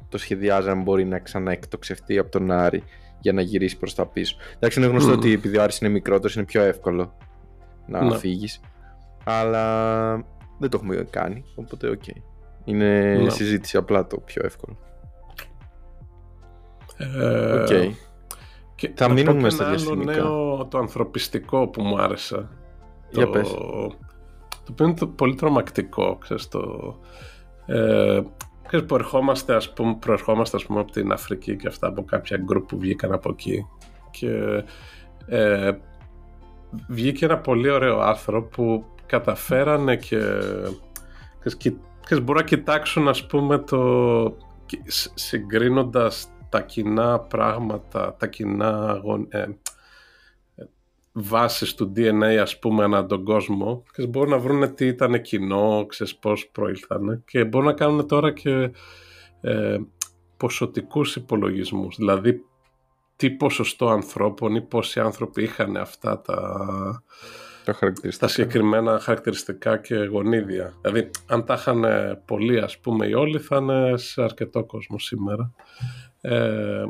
[0.10, 2.84] το σχεδιάζαμε μπορεί να ξαναεκτοξευτεί από τον Άρη
[3.20, 4.38] για να γυρίσει προς τα πίσω.
[4.56, 7.18] Εντάξει, είναι γνωστό ότι επειδή ο Άρης είναι μικρότερος είναι πιο εύκολο
[7.88, 8.18] να ναι.
[8.18, 8.60] φύγεις
[9.26, 10.14] αλλά
[10.60, 12.02] δεν το έχουμε κάνει, οπότε OK.
[12.06, 12.22] Okay.
[12.64, 13.30] Είναι ναι.
[13.30, 14.78] συζήτηση απλά το πιο εύκολο.
[16.98, 17.92] Ε, okay.
[18.76, 20.12] Και θα μείνουμε στα διαστημικά.
[20.12, 22.48] νέο το ανθρωπιστικό που μου άρεσε.
[23.12, 23.50] Για το, πες.
[23.50, 26.96] το οποίο είναι πολύ τρομακτικό, ξέρεις, το...
[27.66, 28.22] Ε,
[28.68, 32.38] ξέρεις, που ερχόμαστε, ας πούμε, προερχόμαστε ας πούμε, από την Αφρική και αυτά από κάποια
[32.38, 33.68] γκρουπ που βγήκαν από εκεί
[34.12, 34.64] και
[35.26, 35.72] ε,
[36.88, 40.20] βγήκε ένα πολύ ωραίο άρθρο που καταφέρανε και,
[41.58, 41.74] και,
[42.08, 44.38] και μπορούν να κοιτάξουν ας πούμε το
[45.14, 49.46] συγκρίνοντας τα κοινά πράγματα, τα κοινά ε,
[51.12, 55.86] βάσεις του DNA ας πούμε ανά τον κόσμο και μπορούν να βρουν τι ήταν κοινό,
[55.86, 58.72] ξέρεις πώς προήλθανε και μπορούν να κάνουν τώρα και
[59.42, 59.78] ε,
[60.38, 62.42] ποσοτικούς υπολογισμούς δηλαδή
[63.16, 66.34] τι ποσοστό ανθρώπων ή πόσοι άνθρωποι είχαν αυτά τα,
[67.66, 68.26] τα, χαρακτηριστικά.
[68.26, 70.74] τα συγκεκριμένα χαρακτηριστικά και γονίδια.
[70.82, 71.86] Δηλαδή, αν τα είχαν
[72.26, 75.54] πολλοί, ας πούμε, οι όλοι, θα είναι σε αρκετό κόσμο σήμερα.
[76.28, 76.86] Ε,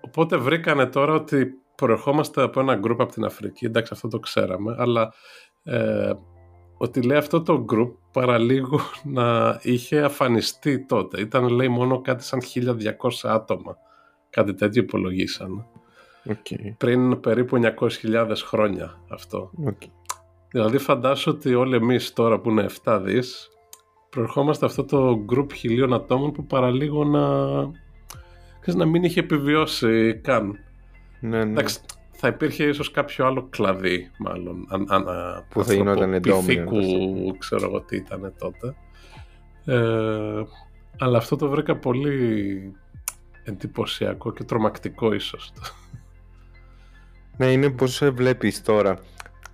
[0.00, 4.76] οπότε βρήκανε τώρα ότι προερχόμαστε από ένα γκρουπ από την Αφρική, εντάξει αυτό το ξέραμε,
[4.78, 5.12] αλλά
[5.62, 6.12] ε,
[6.76, 8.80] ότι λέει αυτό το γκρουπ παραλίγο
[9.18, 11.20] να είχε αφανιστεί τότε.
[11.20, 12.74] Ήταν λέει μόνο κάτι σαν 1200
[13.22, 13.76] άτομα.
[14.30, 15.66] Κάτι τέτοιο υπολογίσαν.
[16.28, 16.74] Okay.
[16.76, 17.60] Πριν περίπου
[18.02, 19.50] 900.000 χρόνια αυτό.
[19.66, 19.90] Okay.
[20.50, 23.48] Δηλαδή φαντάσου ότι όλοι εμείς τώρα που είναι 7 δις
[24.10, 27.26] προερχόμαστε αυτό το γκρουπ χιλίων ατόμων που παραλίγο να,
[28.76, 30.58] να μην είχε επιβιώσει καν.
[31.20, 31.50] Ναι, ναι.
[31.50, 31.78] Εντάξει,
[32.20, 35.04] θα υπήρχε ίσως κάποιο άλλο κλαδί μάλλον αν, αν,
[35.48, 36.66] που θα γινόταν εντόμιο
[37.38, 38.74] ξέρω εγώ τι ήταν τότε
[39.64, 40.42] ε,
[40.98, 42.72] αλλά αυτό το βρήκα πολύ
[43.44, 45.52] εντυπωσιακό και τρομακτικό ίσως
[47.36, 48.98] ναι είναι πως βλέπεις τώρα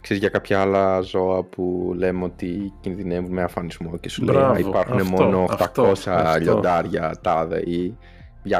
[0.00, 5.00] ξέρεις για κάποια άλλα ζώα που λέμε ότι κινδυνεύουν με αφανισμό και σου λέει υπάρχουν
[5.00, 5.92] αυτό, μόνο 800 αυτό,
[6.40, 7.96] λιοντάρια τάδε ή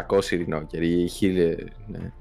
[0.09, 2.13] 200 ρινόκεροι ή 1000 ναι.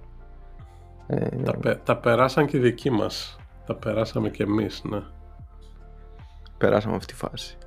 [1.08, 1.30] Ε,
[1.62, 3.38] τα, τα περάσαν και οι δικοί μας.
[3.65, 5.02] Τα περάσαμε και εμείς, ναι.
[6.58, 7.58] Περάσαμε αυτή τη φάση.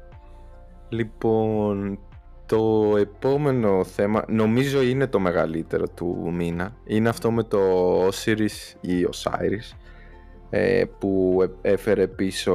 [0.88, 1.98] Λοιπόν,
[2.46, 7.58] το επόμενο θέμα, νομίζω είναι το μεγαλύτερο του μήνα, είναι αυτό με το
[8.06, 9.76] Osiris ή Osiris,
[10.50, 12.54] ε, που έφερε πίσω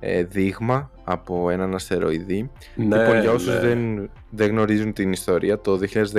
[0.00, 2.50] ε, δείγμα από έναν αστεροειδή.
[2.74, 3.60] Ναι, λοιπόν, για όσους ναι.
[3.60, 5.78] δεν, δεν γνωρίζουν την ιστορία, το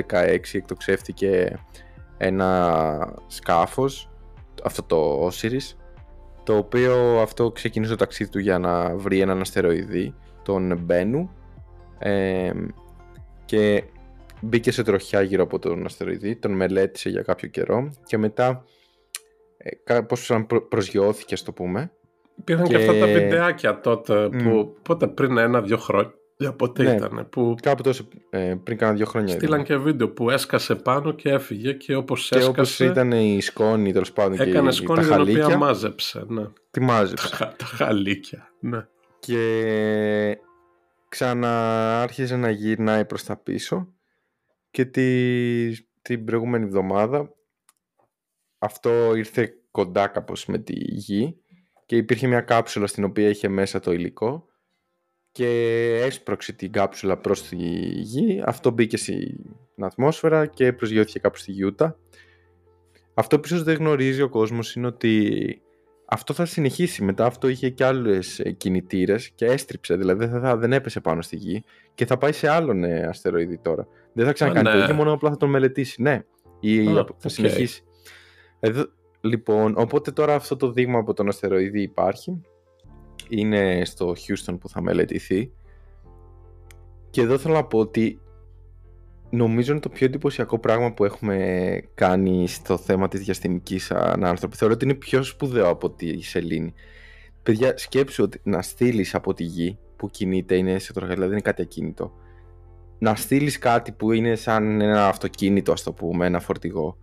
[0.10, 1.60] 2016 εκτοξεύτηκε
[2.18, 4.10] ένα σκάφος,
[4.64, 5.76] αυτό το Osiris,
[6.44, 11.30] το οποίο αυτό ξεκίνησε το ταξίδι του για να βρει έναν αστεροειδή, τον Μπένου,
[13.46, 13.84] και
[14.42, 18.64] μπήκε σε τροχιά γύρω από τον αστεροειδή, τον μελέτησε για κάποιο καιρό και μετά
[19.58, 20.32] ε, κάπως
[20.70, 21.92] προσγειώθηκε, στο πούμε.
[22.42, 22.76] Υπήρχαν και...
[22.76, 27.28] και αυτά τα βιντεάκια τότε, που, πότε πριν ένα-δυο χρόνια, για πότε ναι, ήταν.
[27.30, 27.56] Που...
[27.62, 29.34] Κάπου τόσο ε, πριν κάνα δύο χρόνια.
[29.34, 32.44] Στείλαν και βίντεο που έσκασε πάνω και έφυγε και όπως έσκασε.
[32.44, 34.40] Και όπως ήταν η σκόνη τέλος πάντων.
[34.40, 36.24] Έκανε και σκόνη τα την οποία μάζεψε.
[36.28, 36.46] Ναι.
[36.72, 37.38] Τι μάζεψε.
[37.58, 38.52] τα χαλίκια.
[38.60, 38.88] Ναι.
[39.20, 40.38] Και
[41.10, 43.94] ξανάρχιζε να γυρνάει προς τα πίσω
[44.72, 47.36] και τη, την προηγούμενη εβδομάδα
[48.60, 51.41] αυτό ήρθε κοντά κάπως με τη γη
[51.92, 54.48] και υπήρχε μια κάψουλα στην οποία είχε μέσα το υλικό
[55.32, 55.48] και
[56.04, 58.44] έσπρωξε την κάψουλα προς τη γη.
[58.46, 61.98] Αυτό μπήκε στην ατμόσφαιρα και προσγειώθηκε κάπου στη Γιούτα.
[63.14, 65.62] Αυτό που ίσως δεν γνωρίζει ο κόσμος είναι ότι
[66.06, 67.04] αυτό θα συνεχίσει.
[67.04, 71.64] Μετά αυτό είχε και άλλες κινητήρες και έστριψε, δηλαδή θα, δεν έπεσε πάνω στη γη
[71.94, 73.88] και θα πάει σε άλλον ε, αστεροειδή τώρα.
[74.14, 74.76] Δεν θα ξανακάνει ναι.
[74.76, 76.02] το ίδιο, μόνο απλά θα τον μελετήσει.
[76.02, 76.24] Ναι,
[76.60, 76.84] ή
[77.18, 77.84] θα συνεχίσει.
[78.60, 78.86] Εδώ,
[79.22, 82.42] λοιπόν, οπότε τώρα αυτό το δείγμα από τον αστεροειδή υπάρχει
[83.30, 85.52] είναι στο Houston που θα μελετηθεί
[87.10, 88.20] και εδώ θέλω να πω ότι
[89.30, 94.58] νομίζω είναι το πιο εντυπωσιακό πράγμα που έχουμε κάνει στο θέμα της διαστημικής ανάνθρωπης.
[94.58, 96.74] Θεωρώ ότι είναι πιο σπουδαίο από τη σελήνη.
[97.44, 101.42] Παιδιά, σκέψου ότι να στείλεις από τη γη που κινείται, είναι σε τροχιά, δηλαδή είναι
[101.42, 102.14] κάτι ακίνητο.
[103.00, 106.98] Να στείλεις κάτι που είναι σαν ένα αυτοκίνητο, ας το πούμε, ένα φορτηγό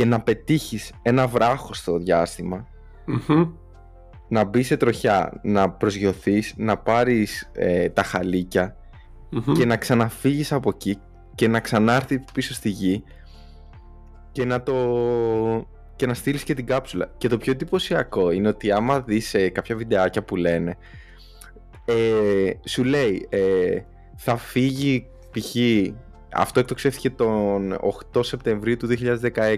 [0.00, 2.66] και να πετύχεις ένα βράχο στο διαστημα
[4.28, 8.76] να μπεις σε τροχιά, να προσγειωθείς, να πάρεις ε, τα χαλικια
[9.54, 10.98] και να ξαναφύγεις από εκεί
[11.34, 13.04] και να ξανάρθει πίσω στη γη
[14.32, 14.74] και να το
[15.96, 17.12] και να στείλεις και την κάψουλα.
[17.18, 20.76] Και το πιο εντυπωσιακό είναι ότι άμα δεις ε, κάποια βιντεάκια που λένε
[21.84, 23.80] ε, σου λέει ε,
[24.16, 25.56] θα φύγει π.χ.
[26.32, 27.78] αυτό εκτοξεύτηκε τον
[28.14, 28.88] 8 Σεπτεμβρίου του
[29.34, 29.56] 2016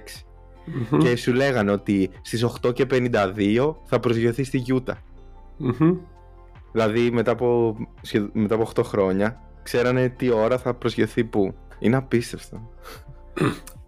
[0.98, 4.98] και σου λέγανε ότι στις 8 και 52 θα προσγειωθείς στη γιουτα
[6.72, 7.76] Δηλαδή μετά από,
[8.32, 11.54] μετά από 8 χρόνια ξέρανε τι ώρα θα προσγειωθεί πού.
[11.78, 12.70] Είναι απίστευτο.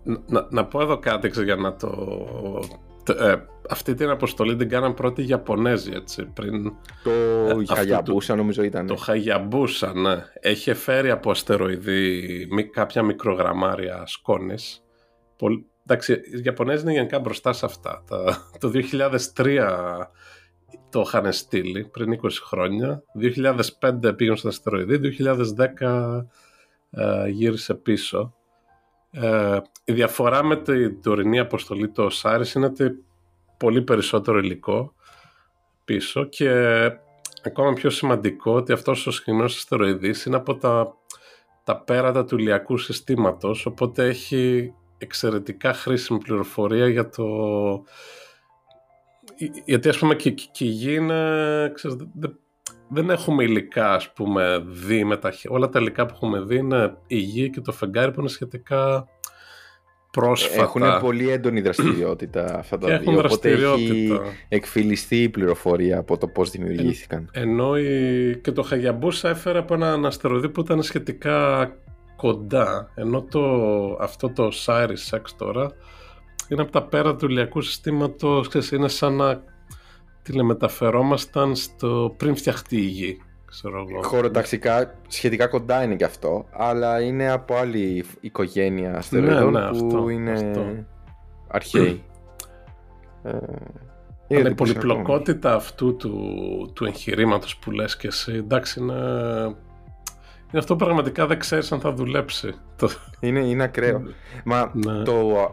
[0.26, 2.18] να, να πω εδώ κάτι για να το...
[3.18, 3.34] Ε,
[3.68, 8.86] αυτή την αποστολή την κάναν πρώτη οι Ιαπωνέζοι έτσι πριν Το ε, Χαγιαμπούσα νομίζω ήταν
[8.86, 10.24] Το Χαγιαμπούσα ναι.
[10.40, 14.82] Έχει φέρει από αστεροειδή κάποια μικρογραμμάρια σκόνης
[15.86, 18.04] εντάξει, οι Ιαπωνέζοι είναι γενικά μπροστά σε αυτά.
[18.60, 18.72] το
[19.34, 20.06] 2003
[20.90, 23.02] το είχαν στείλει πριν 20 χρόνια.
[23.80, 25.16] 2005 πήγαν στον αστεροειδή,
[25.80, 26.24] 2010
[26.90, 28.34] ε, γύρισε πίσω.
[29.10, 33.04] Ε, η διαφορά με την τωρινή αποστολή του Osiris είναι ότι
[33.56, 34.94] πολύ περισσότερο υλικό
[35.84, 36.50] πίσω και
[37.42, 40.94] ακόμα πιο σημαντικό ότι αυτός ο συγκεκριμένος αστεροειδής είναι από τα,
[41.64, 47.24] τα πέρατα του ηλιακού συστήματος οπότε έχει εξαιρετικά χρήσιμη πληροφορία για το
[49.64, 51.96] γιατί ας πούμε και, και η γη είναι, ξέρεις,
[52.88, 56.96] δεν, έχουμε υλικά ας πούμε δει με τα, όλα τα υλικά που έχουμε δει είναι
[57.06, 59.08] η γη και το φεγγάρι που είναι σχετικά
[60.10, 60.62] πρόσφατα.
[60.62, 66.50] Έχουν πολύ έντονη δραστηριότητα αυτά τα δύο, οπότε έχει εκφυλιστεί η πληροφορία από το πώς
[66.50, 67.30] δημιουργήθηκαν.
[67.32, 68.40] Ε, ενώ η...
[68.42, 71.66] και το Χαγιαμπούσα έφερε από ένα αστεροειδή που ήταν σχετικά
[72.24, 73.42] κοντά, ενώ το,
[74.00, 75.70] αυτό το Osiris X τώρα
[76.48, 79.42] είναι από τα πέρα του ηλιακού συστήματος, ξέρεις, είναι σαν να
[80.22, 83.18] τηλεμεταφερόμασταν στο πριν φτιαχτεί η γη.
[84.02, 89.86] Χωροταξικά σχετικά κοντά είναι και αυτό, αλλά είναι από άλλη οικογένεια αστεροειδών ναι, ναι, που
[89.86, 90.84] αυτό, είναι αυτό.
[91.48, 92.02] αρχαίοι.
[94.28, 96.18] ε, η πολυπλοκότητα αυτού του,
[96.74, 99.56] του εγχειρήματος που λες και εσύ, εντάξει είναι, είναι
[100.58, 102.54] αυτό που πραγματικά δεν ξέρεις αν θα δουλέψει.
[103.20, 104.02] Είναι, είναι ακραίο.
[104.44, 105.02] Μα ναι.
[105.02, 105.48] το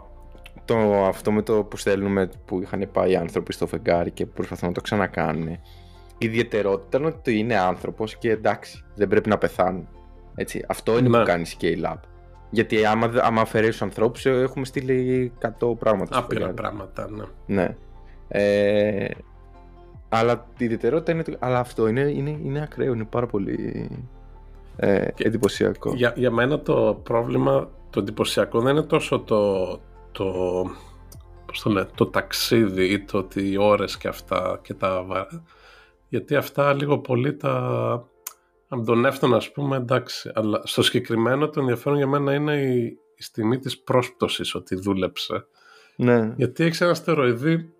[0.66, 4.68] το, αυτό με το που στέλνουμε που είχαν πάει οι άνθρωποι στο φεγγάρι και προσπαθούν
[4.68, 5.48] να το ξανακάνουν.
[5.48, 5.60] Η
[6.26, 9.88] ιδιαιτερότητα είναι ότι είναι άνθρωπος και εντάξει, δεν πρέπει να πεθάνουν.
[10.36, 11.18] Έτσι, αυτό είναι ναι.
[11.18, 12.00] που κάνει Scale Up.
[12.50, 16.18] Γιατί άμα, άμα αφαιρέσεις ανθρώπους, έχουμε στείλει 100 πράγματα.
[16.18, 17.24] Άπειρα πράγματα, ναι.
[17.46, 17.76] ναι.
[18.28, 19.08] Ε,
[20.10, 21.24] αλλά η ιδιαιτερότητα είναι.
[21.40, 23.90] Αλλά αυτό είναι, είναι, είναι ακραίο, είναι πάρα πολύ
[24.76, 25.94] ε, εντυπωσιακό.
[25.96, 29.68] Για, για μένα το πρόβλημα, το εντυπωσιακό δεν είναι τόσο το,
[30.12, 30.26] το,
[31.46, 35.06] πώς το, το ταξίδι ή το ότι οι ώρες και αυτά και τα
[36.08, 37.54] γιατί αυτά λίγο πολύ τα
[38.68, 42.98] από τον έφτανα ας πούμε εντάξει αλλά στο συγκεκριμένο το ενδιαφέρον για μένα είναι η,
[43.16, 45.46] η στιγμή της πρόσπτωσης ότι δούλεψε
[45.96, 46.34] ναι.
[46.38, 47.74] γιατί έχει ένα στεροειδή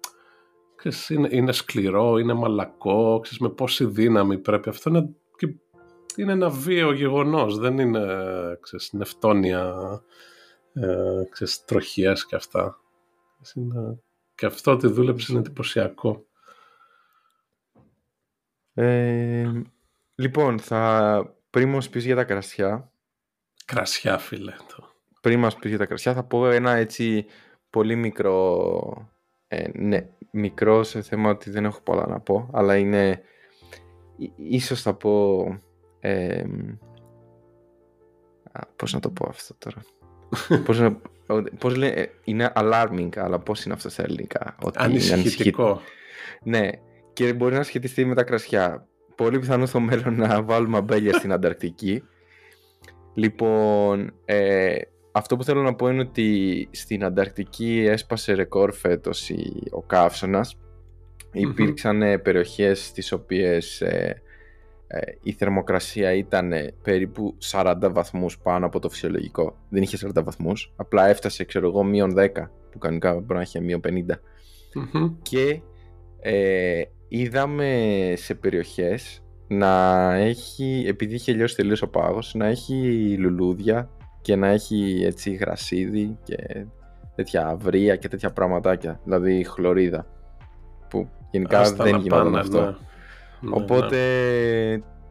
[1.10, 5.10] είναι, είναι σκληρό, είναι μαλακό ξέρεις, με πόση δύναμη πρέπει αυτό είναι,
[6.18, 8.06] είναι ένα βίαιο γεγονός δεν είναι
[8.62, 9.74] ξέρεις, νευτόνια
[10.74, 12.80] ε, ξέρεις, τροχιές και αυτά.
[14.36, 16.26] Και αυτό ότι δούλεψες είναι εντυπωσιακό.
[18.74, 19.52] Ε,
[20.16, 22.92] λοιπόν, θα πριν μας πεις για τα κρασιά.
[23.66, 24.54] Κρασιά, φίλε.
[24.76, 24.90] Το.
[25.22, 27.26] Πριν μας πεις για τα κρασιά, θα πω ένα έτσι
[27.70, 29.12] πολύ μικρό...
[29.48, 33.22] Ε, ναι, μικρό σε θέμα ότι δεν έχω πολλά να πω, αλλά είναι...
[34.36, 35.46] Ίσως θα πω...
[36.02, 36.44] Ε,
[38.76, 39.82] πώς να το πω αυτό τώρα;
[40.66, 40.98] Πώς, να,
[41.60, 45.82] πώς λέει, είναι alarming, αλλά πώς είναι αυτό στα ελληνικά; Ότι Ανησυχητικό.
[46.44, 46.70] Ναι,
[47.14, 48.88] και μπορεί να σχετιστεί με τα κρασιά.
[49.16, 52.04] Πολύ πιθανό στο μέλλον να βάλουμε αμπέλια στην Ανταρκτική.
[53.14, 54.76] Λοιπόν, ε,
[55.12, 59.32] αυτό που θέλω να πω είναι ότι στην Ανταρκτική έσπασε ρεκόρ φέτος
[59.72, 60.58] ο καυσωνας
[61.32, 64.22] Υπήρξαν περιοχές στις οποίες ε, ε,
[65.22, 69.56] η θερμοκρασία ήταν περίπου 40 βαθμούς πάνω από το φυσιολογικό.
[69.70, 72.30] Δεν είχε 40 βαθμούς, απλά έφτασε ξέρω εγώ μείον 10
[72.72, 73.90] που κανονικά μπορεί να είχε μείον 50.
[75.22, 75.62] Και
[76.20, 82.76] ε, είδαμε σε περιοχές να έχει, επειδή είχε λιώσει τελείως ο πάγος, να έχει
[83.18, 83.90] λουλούδια
[84.22, 86.66] και να έχει έτσι γρασίδι και
[87.16, 90.08] τέτοια αυρία και τέτοια πραγματάκια, δηλαδή χλωρίδα
[90.90, 92.76] που γενικά δεν γινόταν αυτό.
[93.42, 93.50] Ναι.
[93.50, 93.98] Ναι, Οπότε,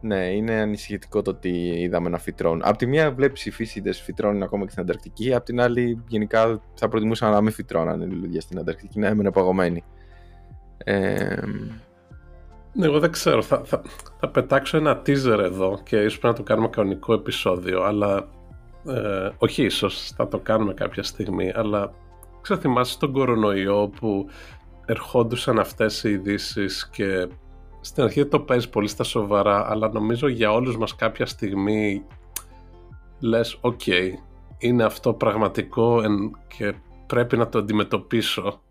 [0.01, 0.15] ναι.
[0.15, 0.25] ναι.
[0.25, 2.61] είναι ανησυχητικό το ότι είδαμε να φυτρώνουν.
[2.63, 6.61] Απ' τη μία βλέπεις οι φύσιδε φυτρώνουν ακόμα και στην Ανταρκτική, απ' την άλλη γενικά
[6.73, 9.83] θα προτιμούσα να μην φυτρώνανε λουλούδια στην Ανταρκτική, να έμενε παγωμένοι.
[10.77, 11.35] Ε,
[12.73, 13.41] ναι, εγώ δεν ξέρω.
[13.41, 13.81] Θα, θα,
[14.19, 18.27] θα, πετάξω ένα teaser εδώ και ίσως πρέπει να το κάνουμε κανονικό επεισόδιο, αλλά
[18.87, 21.93] ε, όχι ίσως, θα το κάνουμε κάποια στιγμή, αλλά
[22.41, 24.27] ξέρω θυμάσαι τον κορονοϊό που
[24.85, 27.27] ερχόντουσαν αυτές οι ειδήσεις και
[27.81, 32.03] στην αρχή το παίζει πολύ στα σοβαρά, αλλά νομίζω για όλους μας κάποια στιγμή
[33.19, 33.81] λες, οκ,
[34.57, 36.01] είναι αυτό πραγματικό
[36.57, 36.73] και
[37.07, 38.61] πρέπει να το αντιμετωπίσω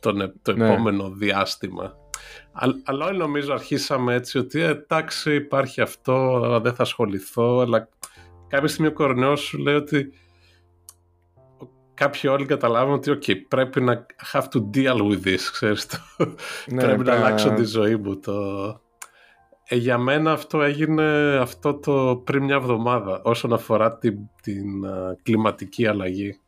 [0.00, 0.72] τον, το ναι.
[0.72, 1.94] επόμενο διάστημα.
[2.84, 7.88] Αλλά όλοι νομίζω αρχίσαμε έτσι ότι «Ε, εντάξει υπάρχει αυτό, δεν θα ασχοληθώ, αλλά
[8.48, 10.12] κάποια στιγμή ο κορονοϊός σου λέει ότι
[11.96, 15.96] κάποιοι όλοι καταλάβουν ότι okay, πρέπει να have to deal with this, ξέρεις το.
[16.66, 18.18] Ναι, πρέπει να αλλάξω τη ζωή μου.
[18.18, 18.34] Το...
[19.68, 24.66] Ε, για μένα αυτό έγινε αυτό το πριν μια εβδομάδα όσον αφορά την, την
[25.22, 26.40] κλιματική αλλαγή.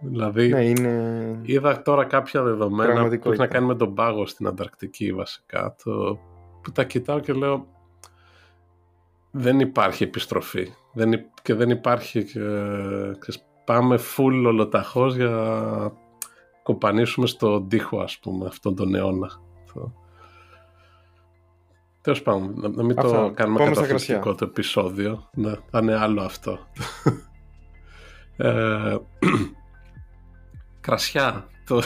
[0.00, 1.38] Δηλαδή, ναι, είναι...
[1.42, 6.18] είδα τώρα κάποια δεδομένα που έχει να κάνει με τον πάγο στην Ανταρκτική βασικά, το,
[6.62, 7.66] που τα κοιτάω και λέω
[9.30, 12.40] δεν υπάρχει επιστροφή δεν, και δεν υπάρχει και,
[13.24, 13.32] και
[13.64, 15.92] πάμε full ολοταχώς για να
[16.62, 19.30] κοπανίσουμε στον τοίχο ας πούμε αυτόν τον αιώνα.
[22.00, 25.28] Τέλος πάντων, να, μην το κάνουμε καταθλιπτικό το επεισόδιο.
[25.34, 26.58] Ναι, θα είναι άλλο αυτό.
[28.36, 28.96] ε,
[30.80, 31.48] κρασιά.
[31.66, 31.82] Το...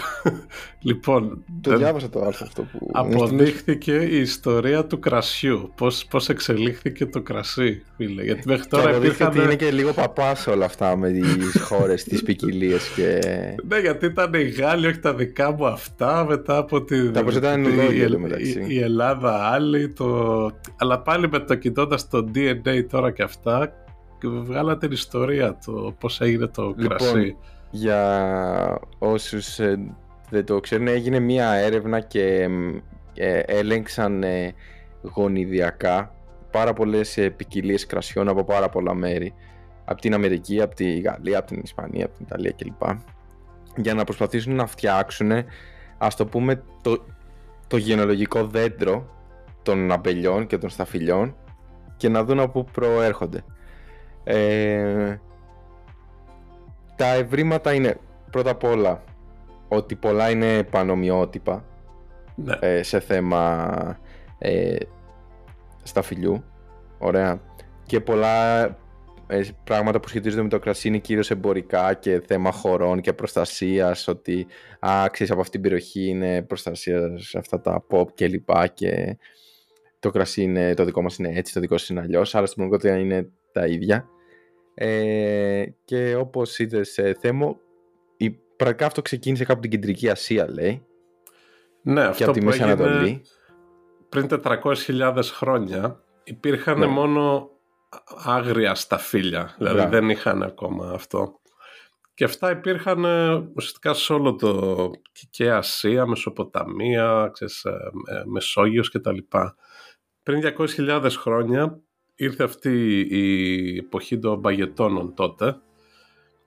[0.80, 2.90] λοιπόν, το διάβασα το άρθρο αυτό που...
[2.92, 5.72] Αποδείχθηκε η ιστορία του κρασιού.
[5.74, 8.22] Πώς, πώς εξελίχθηκε το κρασί, φίλε.
[8.22, 9.28] Γιατί μέχρι τώρα υπήρχαν...
[9.28, 13.20] ότι είναι και λίγο παπάς όλα αυτά με τις χώρες, τις ποικιλίες και...
[13.68, 17.10] Ναι, γιατί ήταν οι Γάλλοι, όχι τα δικά μου αυτά, μετά από τη...
[17.10, 18.64] Τα ήταν η, μεταξύ.
[18.68, 20.50] Η, η, Ελλάδα άλλη, το...
[20.76, 23.72] αλλά πάλι με το κοιτώντα το DNA τώρα και αυτά,
[24.22, 27.36] βγάλατε την ιστορία, το πώς έγινε το λοιπόν, κρασί
[27.70, 29.78] για όσους ε,
[30.30, 32.48] δεν το ξέρουν έγινε μία έρευνα και
[33.14, 34.54] ε, έλεγξαν ε,
[35.02, 36.14] γονιδιακά
[36.50, 39.34] πάρα πολλές ποικιλίες κρασιών από πάρα πολλά μέρη
[39.84, 42.82] από την Αμερική, από τη Γαλλία, από την Ισπανία, από την Ιταλία κλπ
[43.76, 45.32] για να προσπαθήσουν να φτιάξουν
[45.98, 47.04] ας το πούμε το,
[47.66, 49.16] το γενολογικό δέντρο
[49.62, 51.36] των αμπελιών και των σταφυλιών
[51.96, 53.44] και να δουν από πού προέρχονται.
[54.24, 55.16] Ε,
[56.98, 57.96] τα ευρήματα είναι
[58.30, 59.04] πρώτα απ' όλα
[59.68, 61.64] ότι πολλά είναι πανομοιότυπα
[62.34, 62.54] ναι.
[62.60, 63.98] ε, σε θέμα
[64.38, 64.76] ε,
[65.82, 66.44] σταφυλιού.
[66.98, 67.40] Ωραία.
[67.82, 68.64] Και πολλά
[69.26, 74.08] ε, πράγματα που σχετίζονται με το κρασί είναι κυρίως εμπορικά και θέμα χωρών και προστασίας
[74.08, 74.46] ότι
[74.86, 79.16] α, ξέρεις, από αυτήν την περιοχή είναι προστασία σε αυτά τα pop και λοιπά και
[79.98, 82.58] το κρασί είναι, το δικό μας είναι έτσι, το δικό σας είναι αλλιώς, αλλά στην
[82.58, 84.08] πραγματικότητα είναι τα ίδια.
[84.80, 87.56] Ε, και όπως είδες σε θέμα,
[88.16, 90.86] η, πραγματικά αυτό ξεκίνησε κάπου την Κεντρική Ασία, λέει.
[91.82, 93.22] Ναι, αυτό και από τη Μέση Ανατολή.
[94.08, 96.86] Πριν 400.000 χρόνια υπήρχαν ναι.
[96.86, 97.50] μόνο
[98.24, 101.40] άγρια σταφύλια, δηλαδή δεν είχαν ακόμα αυτό.
[102.14, 104.90] Και αυτά υπήρχαν ε, ουσιαστικά σε όλο το
[105.30, 107.72] και Ασία, Μεσοποταμία, ξέρεις, ε,
[108.24, 109.18] Μεσόγειος κτλ.
[110.22, 111.80] Πριν 200.000 χρόνια
[112.18, 115.56] ήρθε αυτή η εποχή των μπαγετώνων τότε,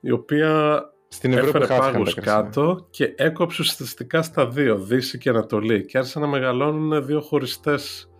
[0.00, 5.98] η οποία Στην έφερε πάγους κάτω και έκοψε ουσιαστικά στα δύο, Δύση και Ανατολή και
[5.98, 8.10] άρχισαν να μεγαλώνουν δύο χωριστές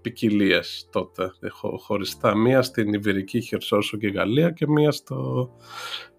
[0.00, 1.32] ποικιλίες τότε,
[1.78, 2.36] χωριστά.
[2.36, 5.50] Μία στην Ιβηρική Χερσόσο και Γαλλία και μία στο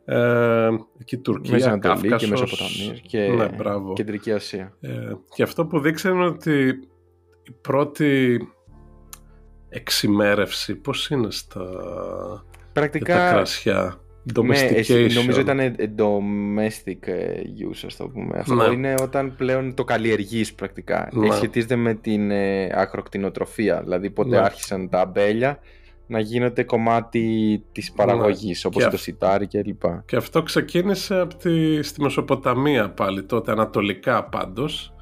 [0.06, 0.68] ε,
[0.98, 3.50] εκεί Τουρκία, Μέση Ανατολή και Μεσοποταμία και ναι,
[3.94, 4.78] Κεντρική Ασία.
[4.80, 6.68] Ε, και αυτό που δείξανε είναι ότι
[7.44, 8.40] η πρώτη
[9.70, 11.64] εξημέρευση, πώς είναι στα,
[12.74, 14.00] Πρακτικά, τα κρασιά;
[14.34, 18.38] Ναι, νομίζω ήταν domestic ε, use, ας το πούμε.
[18.40, 18.74] Αυτό ναι.
[18.74, 21.10] είναι όταν πλέον το καλλιεργείς πρακτικά.
[21.12, 21.32] Ναι.
[21.32, 23.82] Σχετίζεται με την ε, ακροκτηνοτροφία.
[23.82, 24.38] Δηλαδή πότε ναι.
[24.38, 25.60] άρχισαν τα αμπέλια
[26.08, 28.72] να γίνονται κομμάτι της παραγωγής, ναι.
[28.74, 30.04] όπως το σιτάρι και λοιπά.
[30.08, 34.94] Και αυτό ξεκίνησε από τη, στη Μεσοποταμία πάλι τότε, ανατολικά πάντως.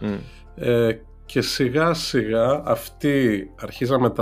[0.55, 0.95] Ε,
[1.28, 4.13] και σιγά σιγά αυτοί αρχίζαν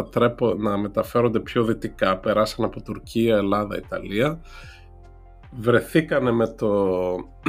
[0.58, 4.40] να μεταφέρονται πιο δυτικά, περάσαν από Τουρκία, Ελλάδα, Ιταλία,
[5.52, 6.96] βρεθήκανε με, το,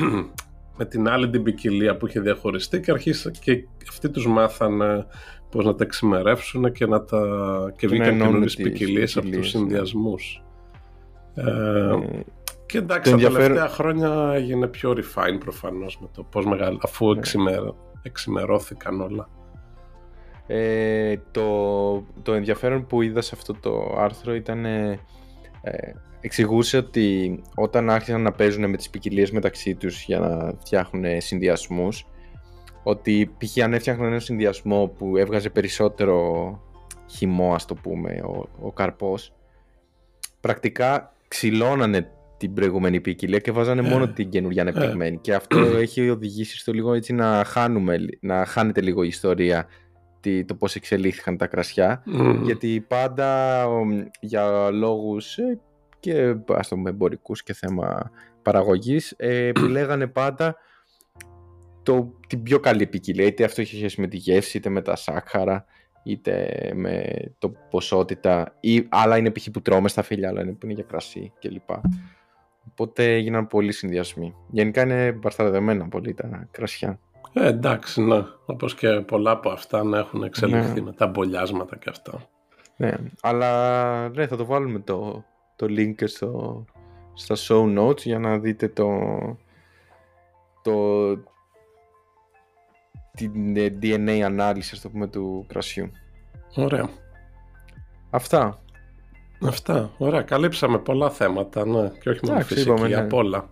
[0.79, 5.07] με την άλλη την ποικιλία που είχε διαχωριστεί και, αρχίσαν, και αυτοί τους μάθανε
[5.51, 7.21] πώς να τα εξημερεύσουν και να τα
[7.77, 9.43] και βγήκαν καινούριες ποικιλίες από τους ναι.
[9.43, 10.43] συνδυασμούς.
[11.35, 12.25] Ε, ε,
[12.67, 17.21] και εντάξει, τα τελευταία χρόνια έγινε πιο refine προφανώς με το πώς μεγάλο, αφού ναι.
[18.03, 19.29] εξημερώθηκαν όλα.
[20.47, 25.01] Ε, το, το ενδιαφέρον που είδα σε αυτό το άρθρο ήταν ε,
[26.21, 32.07] εξηγούσε ότι όταν άρχισαν να παίζουν με τις ποικιλίες μεταξύ τους για να φτιάχνουν συνδυασμούς
[32.83, 33.63] ότι π.χ.
[33.63, 36.61] αν έφτιαχναν ένα συνδυασμό που έβγαζε περισσότερο
[37.11, 39.33] χυμό ας το πούμε ο, ο καρπός
[40.41, 44.09] πρακτικά ξυλώνανε την προηγούμενη ποικιλία και βάζανε μόνο ε.
[44.09, 49.03] την καινούργια ανεπτυγμένη και αυτό έχει οδηγήσει στο λίγο έτσι να χάνουμε να χάνεται λίγο
[49.03, 49.67] η ιστορία
[50.45, 52.03] το πώς εξελίχθηκαν τα κρασιά
[52.43, 53.65] γιατί πάντα
[54.21, 55.61] για λόγους ε,
[56.01, 58.11] και ας το πούμε εμπορικούς και θέμα
[58.43, 60.57] παραγωγής ε, επιλέγανε πάντα
[61.83, 64.97] το, την πιο καλή ποικιλία είτε αυτό έχει σχέση με τη γεύση είτε με τα
[64.97, 65.65] σάκχαρα
[66.03, 67.05] είτε με
[67.39, 69.51] το ποσότητα ή άλλα είναι π.χ.
[69.51, 71.71] που τρώμε στα φίλια άλλα είναι που είναι για κρασί κλπ.
[72.71, 74.35] Οπότε έγιναν πολλοί συνδυασμοί.
[74.51, 77.01] Γενικά είναι μπασταρδεμένα πολύ τα κρασιά.
[77.39, 78.25] Ε, εντάξει, ναι.
[78.47, 80.81] Όπως και πολλά από αυτά να έχουν εξελιχθεί ναι.
[80.81, 82.29] με τα μπολιάσματα και αυτά.
[82.77, 85.25] Ναι, αλλά ναι, θα το βάλουμε το,
[85.57, 86.65] το link στο,
[87.15, 88.91] στα show notes για να δείτε το,
[90.63, 91.17] το,
[93.15, 95.91] την ε, DNA ανάλυση, ας το πούμε, του κρασιού.
[96.55, 96.89] Ωραία.
[98.11, 98.61] Αυτά.
[99.43, 99.91] Αυτά.
[99.99, 100.23] Ωραία.
[100.23, 101.89] Καλύψαμε πολλά θέματα, ναι.
[102.01, 102.95] Και όχι μόνο Εντάξει, φυσική, είπαμε, ναι.
[102.95, 103.49] απ' όλα.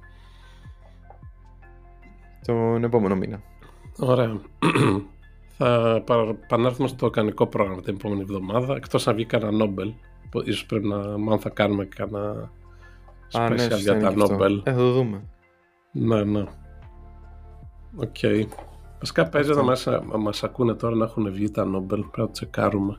[2.47, 3.43] Τον επόμενο μήνα.
[3.99, 4.41] Ωραία.
[5.59, 8.77] θα παρα- επανέλθουμε στο κανονικό πρόγραμμα την επόμενη εβδομάδα.
[8.77, 9.93] Εκτός αν βγει κανένα Νόμπελ.
[10.31, 12.51] που Ίσως πρέπει να μάλλον θα κάνουμε κανένα
[13.33, 14.33] Α, ναι, special σωστά για είναι τα και αυτό.
[14.33, 14.61] Νόμπελ.
[14.65, 15.23] Ε, θα το δούμε.
[15.93, 16.45] Ναι, ναι.
[17.97, 18.17] Οκ.
[18.99, 22.01] Βασικά παίζει να μας, να μας ακούνε τώρα να έχουν βγει τα Νόμπελ.
[22.01, 22.99] Πρέπει να το τσεκάρουμε.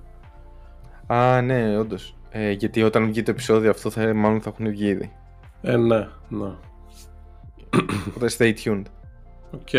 [1.08, 2.16] Α, ναι, όντως.
[2.30, 5.12] Ε, γιατί όταν βγει το επεισόδιο αυτό, θα, μάλλον θα έχουν βγει ήδη.
[5.62, 6.52] Ε, ναι, ναι.
[8.08, 8.84] Οπότε stay tuned.
[9.52, 9.70] OK.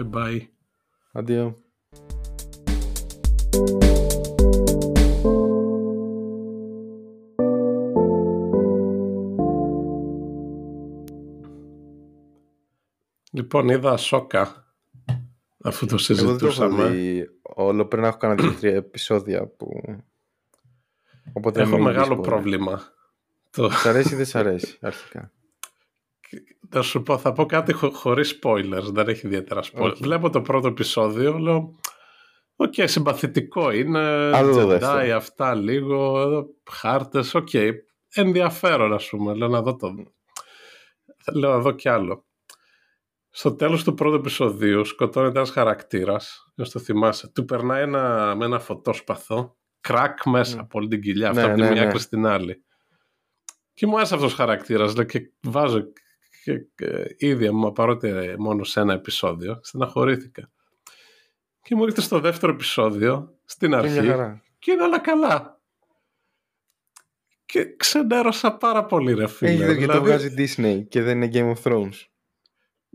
[0.00, 0.46] Bye bye.
[1.12, 1.56] Αντίο.
[13.32, 14.74] Λοιπόν, είδα Ahsoka
[15.62, 16.88] αφού το Εγώ δεν το έχω συζητούσαμε.
[16.88, 17.86] δει όλο.
[17.86, 19.68] Πρέπει να έχω κάνει δύο-τρία επεισόδια που.
[21.32, 22.82] Οπότε Έχω μην μεγάλο δεις πρόβλημα.
[23.50, 23.70] Το...
[23.70, 25.32] Σ' αρέσει ή δεν σ' αρέσει, αρχικά;
[26.68, 29.80] Θα σου πω, θα πω κάτι χω, χωρίς spoilers, δεν έχει ιδιαίτερα spoilers.
[29.90, 30.02] Όχι.
[30.02, 31.74] Βλέπω το πρώτο επεισόδιο, λέω,
[32.56, 33.98] οκ, συμπαθητικό είναι,
[34.36, 35.16] Άλλο το Jedi, δεύτερο.
[35.16, 37.48] αυτά λίγο, εδώ, χάρτες, οκ,
[38.14, 39.94] ενδιαφέρον ας πούμε, λέω να δω το...
[41.34, 42.24] Λέω να δω κι άλλο.
[43.30, 48.44] Στο τέλος του πρώτου επεισοδίου σκοτώνεται ένας χαρακτήρας, δεν το θυμάσαι, του περνάει ένα, με
[48.44, 50.60] ένα φωτόσπαθο, κρακ μέσα Ναι.
[50.60, 51.86] από όλη την κοιλιά, Ναι, αυτά από τη ναι, μία ναι.
[51.88, 52.64] άκρη στην άλλη.
[53.74, 55.82] Και μου άρεσε αυτός ο χαρακτήρας, λέω, και βάζω
[56.44, 60.50] και, και ήδη μου παρότι μόνο σε ένα επεισόδιο, στεναχωρήθηκα.
[61.62, 64.42] Και μου ήρθε στο δεύτερο επεισόδιο, στην Είναι μια αρχή, χαρά.
[64.58, 65.60] και είναι όλα καλά.
[67.46, 69.50] Και ξενέρωσα πάρα πολύ ρε φίλε.
[69.50, 71.94] Έχεις δει και το δηλαδή, βγάζει Disney και δεν είναι Game of Thrones;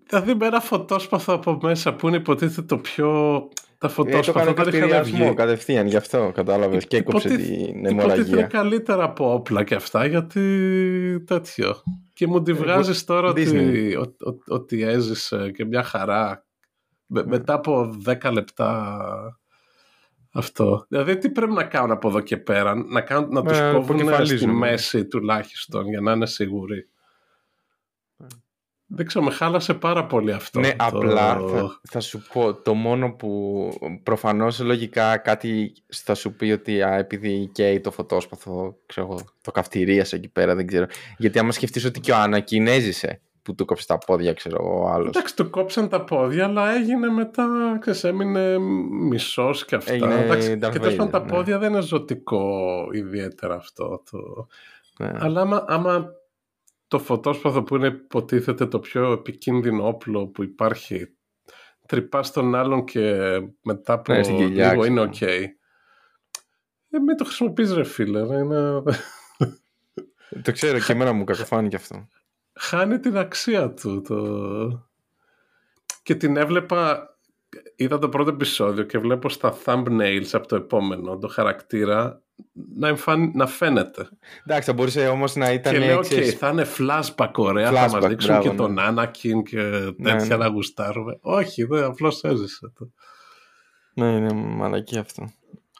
[0.09, 3.07] δηλαδή με ένα φωτόσπαθο από μέσα που είναι υποτίθεται το πιο...
[3.77, 5.35] Τα Ε, το φωτόσπαθα έκανε δεν είχαν καυτηριασμό βγει.
[5.35, 8.41] κατευθείαν, γι' αυτό κατάλαβες και έκοψε Υποτίθε- την Υποτίθεται είναι αιμορραγία.
[8.47, 11.83] καλύτερα από όπλα και αυτά γιατί τέτοιο.
[12.15, 13.95] Και μου τη βγάζεις τώρα ότι, Disney.
[14.05, 16.45] ο- ο- ότι έζησε και μια χαρά
[17.05, 17.27] με- Ναι.
[17.27, 18.97] μετά από 10 λεπτά
[20.33, 20.85] αυτό.
[20.89, 23.97] Δηλαδή τι πρέπει να κάνουν από εδώ και πέρα, να, κάνουν, να τους Ε, κόβουν
[23.97, 24.49] στη αποκεφαλίζουν.
[24.57, 26.89] μέση τουλάχιστον για να είναι σίγουροι;
[28.87, 30.59] Δεν ξέρω, με χάλασε πάρα πολύ αυτό.
[30.59, 33.69] Ναι, το- απλά θα, θα σου πω το μόνο που
[34.03, 39.51] προφανώς λογικά κάτι θα σου πει ότι α, επειδή καίει το φωτόσπαθο, ξέρω εγώ, το
[39.51, 40.85] καυτηρίασε εκεί πέρα, δεν ξέρω.
[41.17, 44.83] Γιατί άμα σκεφτείς ότι και ο Άννακιν έζησε που του κόψε τα πόδια, ξέρω εγώ,
[44.83, 45.07] ο άλλος.
[45.07, 47.47] Εντάξει, του κόψαν τα πόδια, αλλά έγινε μετά,
[47.79, 48.57] ξέρεις, έμεινε
[49.09, 49.93] μισός και αυτά.
[49.93, 51.31] Έγινε Εντάξει, Darth και τέλος πάντων Vader, τα ναι.
[51.31, 54.03] πόδια δεν είναι ζωτικό ιδιαίτερα αυτό.
[54.11, 54.47] Το...
[54.99, 55.11] Ναι.
[55.19, 56.11] Αλλά άμα, άμα
[56.87, 61.15] το φωτόσπαθο που είναι υποτίθεται το πιο επικίνδυνο όπλο που υπάρχει
[61.87, 63.19] τρυπά τον άλλον και
[63.63, 65.31] μετά από Ναι, στην κοιλιά, λίγο είναι ξέρω.
[65.31, 65.41] οκ.
[66.89, 68.23] Ε, μην το χρησιμοποιείς ρε φίλε.
[68.25, 68.83] ρε, Είναι...
[70.43, 72.07] Το ξέρω και εμένα μου κακοφάνηκε αυτό.
[72.53, 74.01] χάνει την αξία του.
[74.01, 74.89] Το...
[76.03, 77.09] Και την έβλεπα,
[77.75, 82.23] είδα το πρώτο επεισόδιο και βλέπω στα thumbnails από το επόμενο, το χαρακτήρα,
[82.77, 83.31] να, εμφαν...
[83.33, 84.09] να φαίνεται.
[84.45, 87.87] Εντάξει, θα μπορούσε όμως να ήταν και λέω, οκ, ξέρεις, θα είναι flashback ωραία, θα
[87.87, 88.55] Flashback, μας δείξουν μπράβο, και ναι.
[88.55, 90.35] τον Anakin και τέτοια Ναι, ναι.
[90.35, 91.17] να γουστάρουμε.
[91.21, 92.89] Όχι, δεν, απλώς έζησε το.
[93.93, 95.31] Ναι, είναι μαλακία αυτό.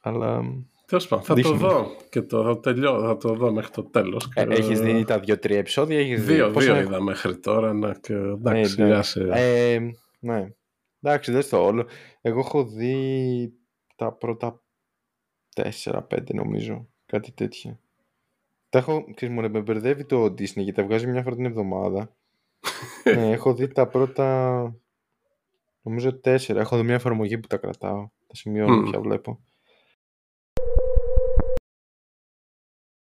[0.02, 0.42] Αλλά
[0.88, 1.52] Τέλος πάντων, θα Δείχνει.
[1.52, 4.30] το δω και το, θα, τελειώ, θα το δω μέχρι το τέλος.
[4.34, 6.54] ε, Και- έχεις δει τα δύο-τρία επεισόδια, έχεις Δύο, δει.
[6.54, 7.74] Πόσα δύο έχω- είδα μέχρι τώρα.
[7.74, 9.12] Ναι, και, Ναι, εντάξει, σιγά εντάξει.
[9.12, 9.36] σιγά.
[9.38, 9.80] Ε,
[10.20, 10.48] ναι.
[11.02, 11.86] Εντάξει, δεν στο όλο.
[12.22, 13.54] Εγώ έχω δει
[13.96, 14.62] τα πρώτα
[15.56, 16.88] 4-5 νομίζω.
[17.06, 17.80] Κάτι τέτοιο.
[18.70, 22.16] Τα έχω, ξέρεις, μου με μπερδεύει το Disney γιατί τα βγάζει μια φορά την εβδομάδα.
[23.16, 24.76] ναι, έχω δει τα πρώτα,
[25.82, 26.50] νομίζω 4.
[26.50, 28.10] Έχω δει μια εφαρμογή που τα κρατάω.
[28.28, 28.90] Τα σημειώνω Μμ.
[28.90, 29.40] πια βλέπω.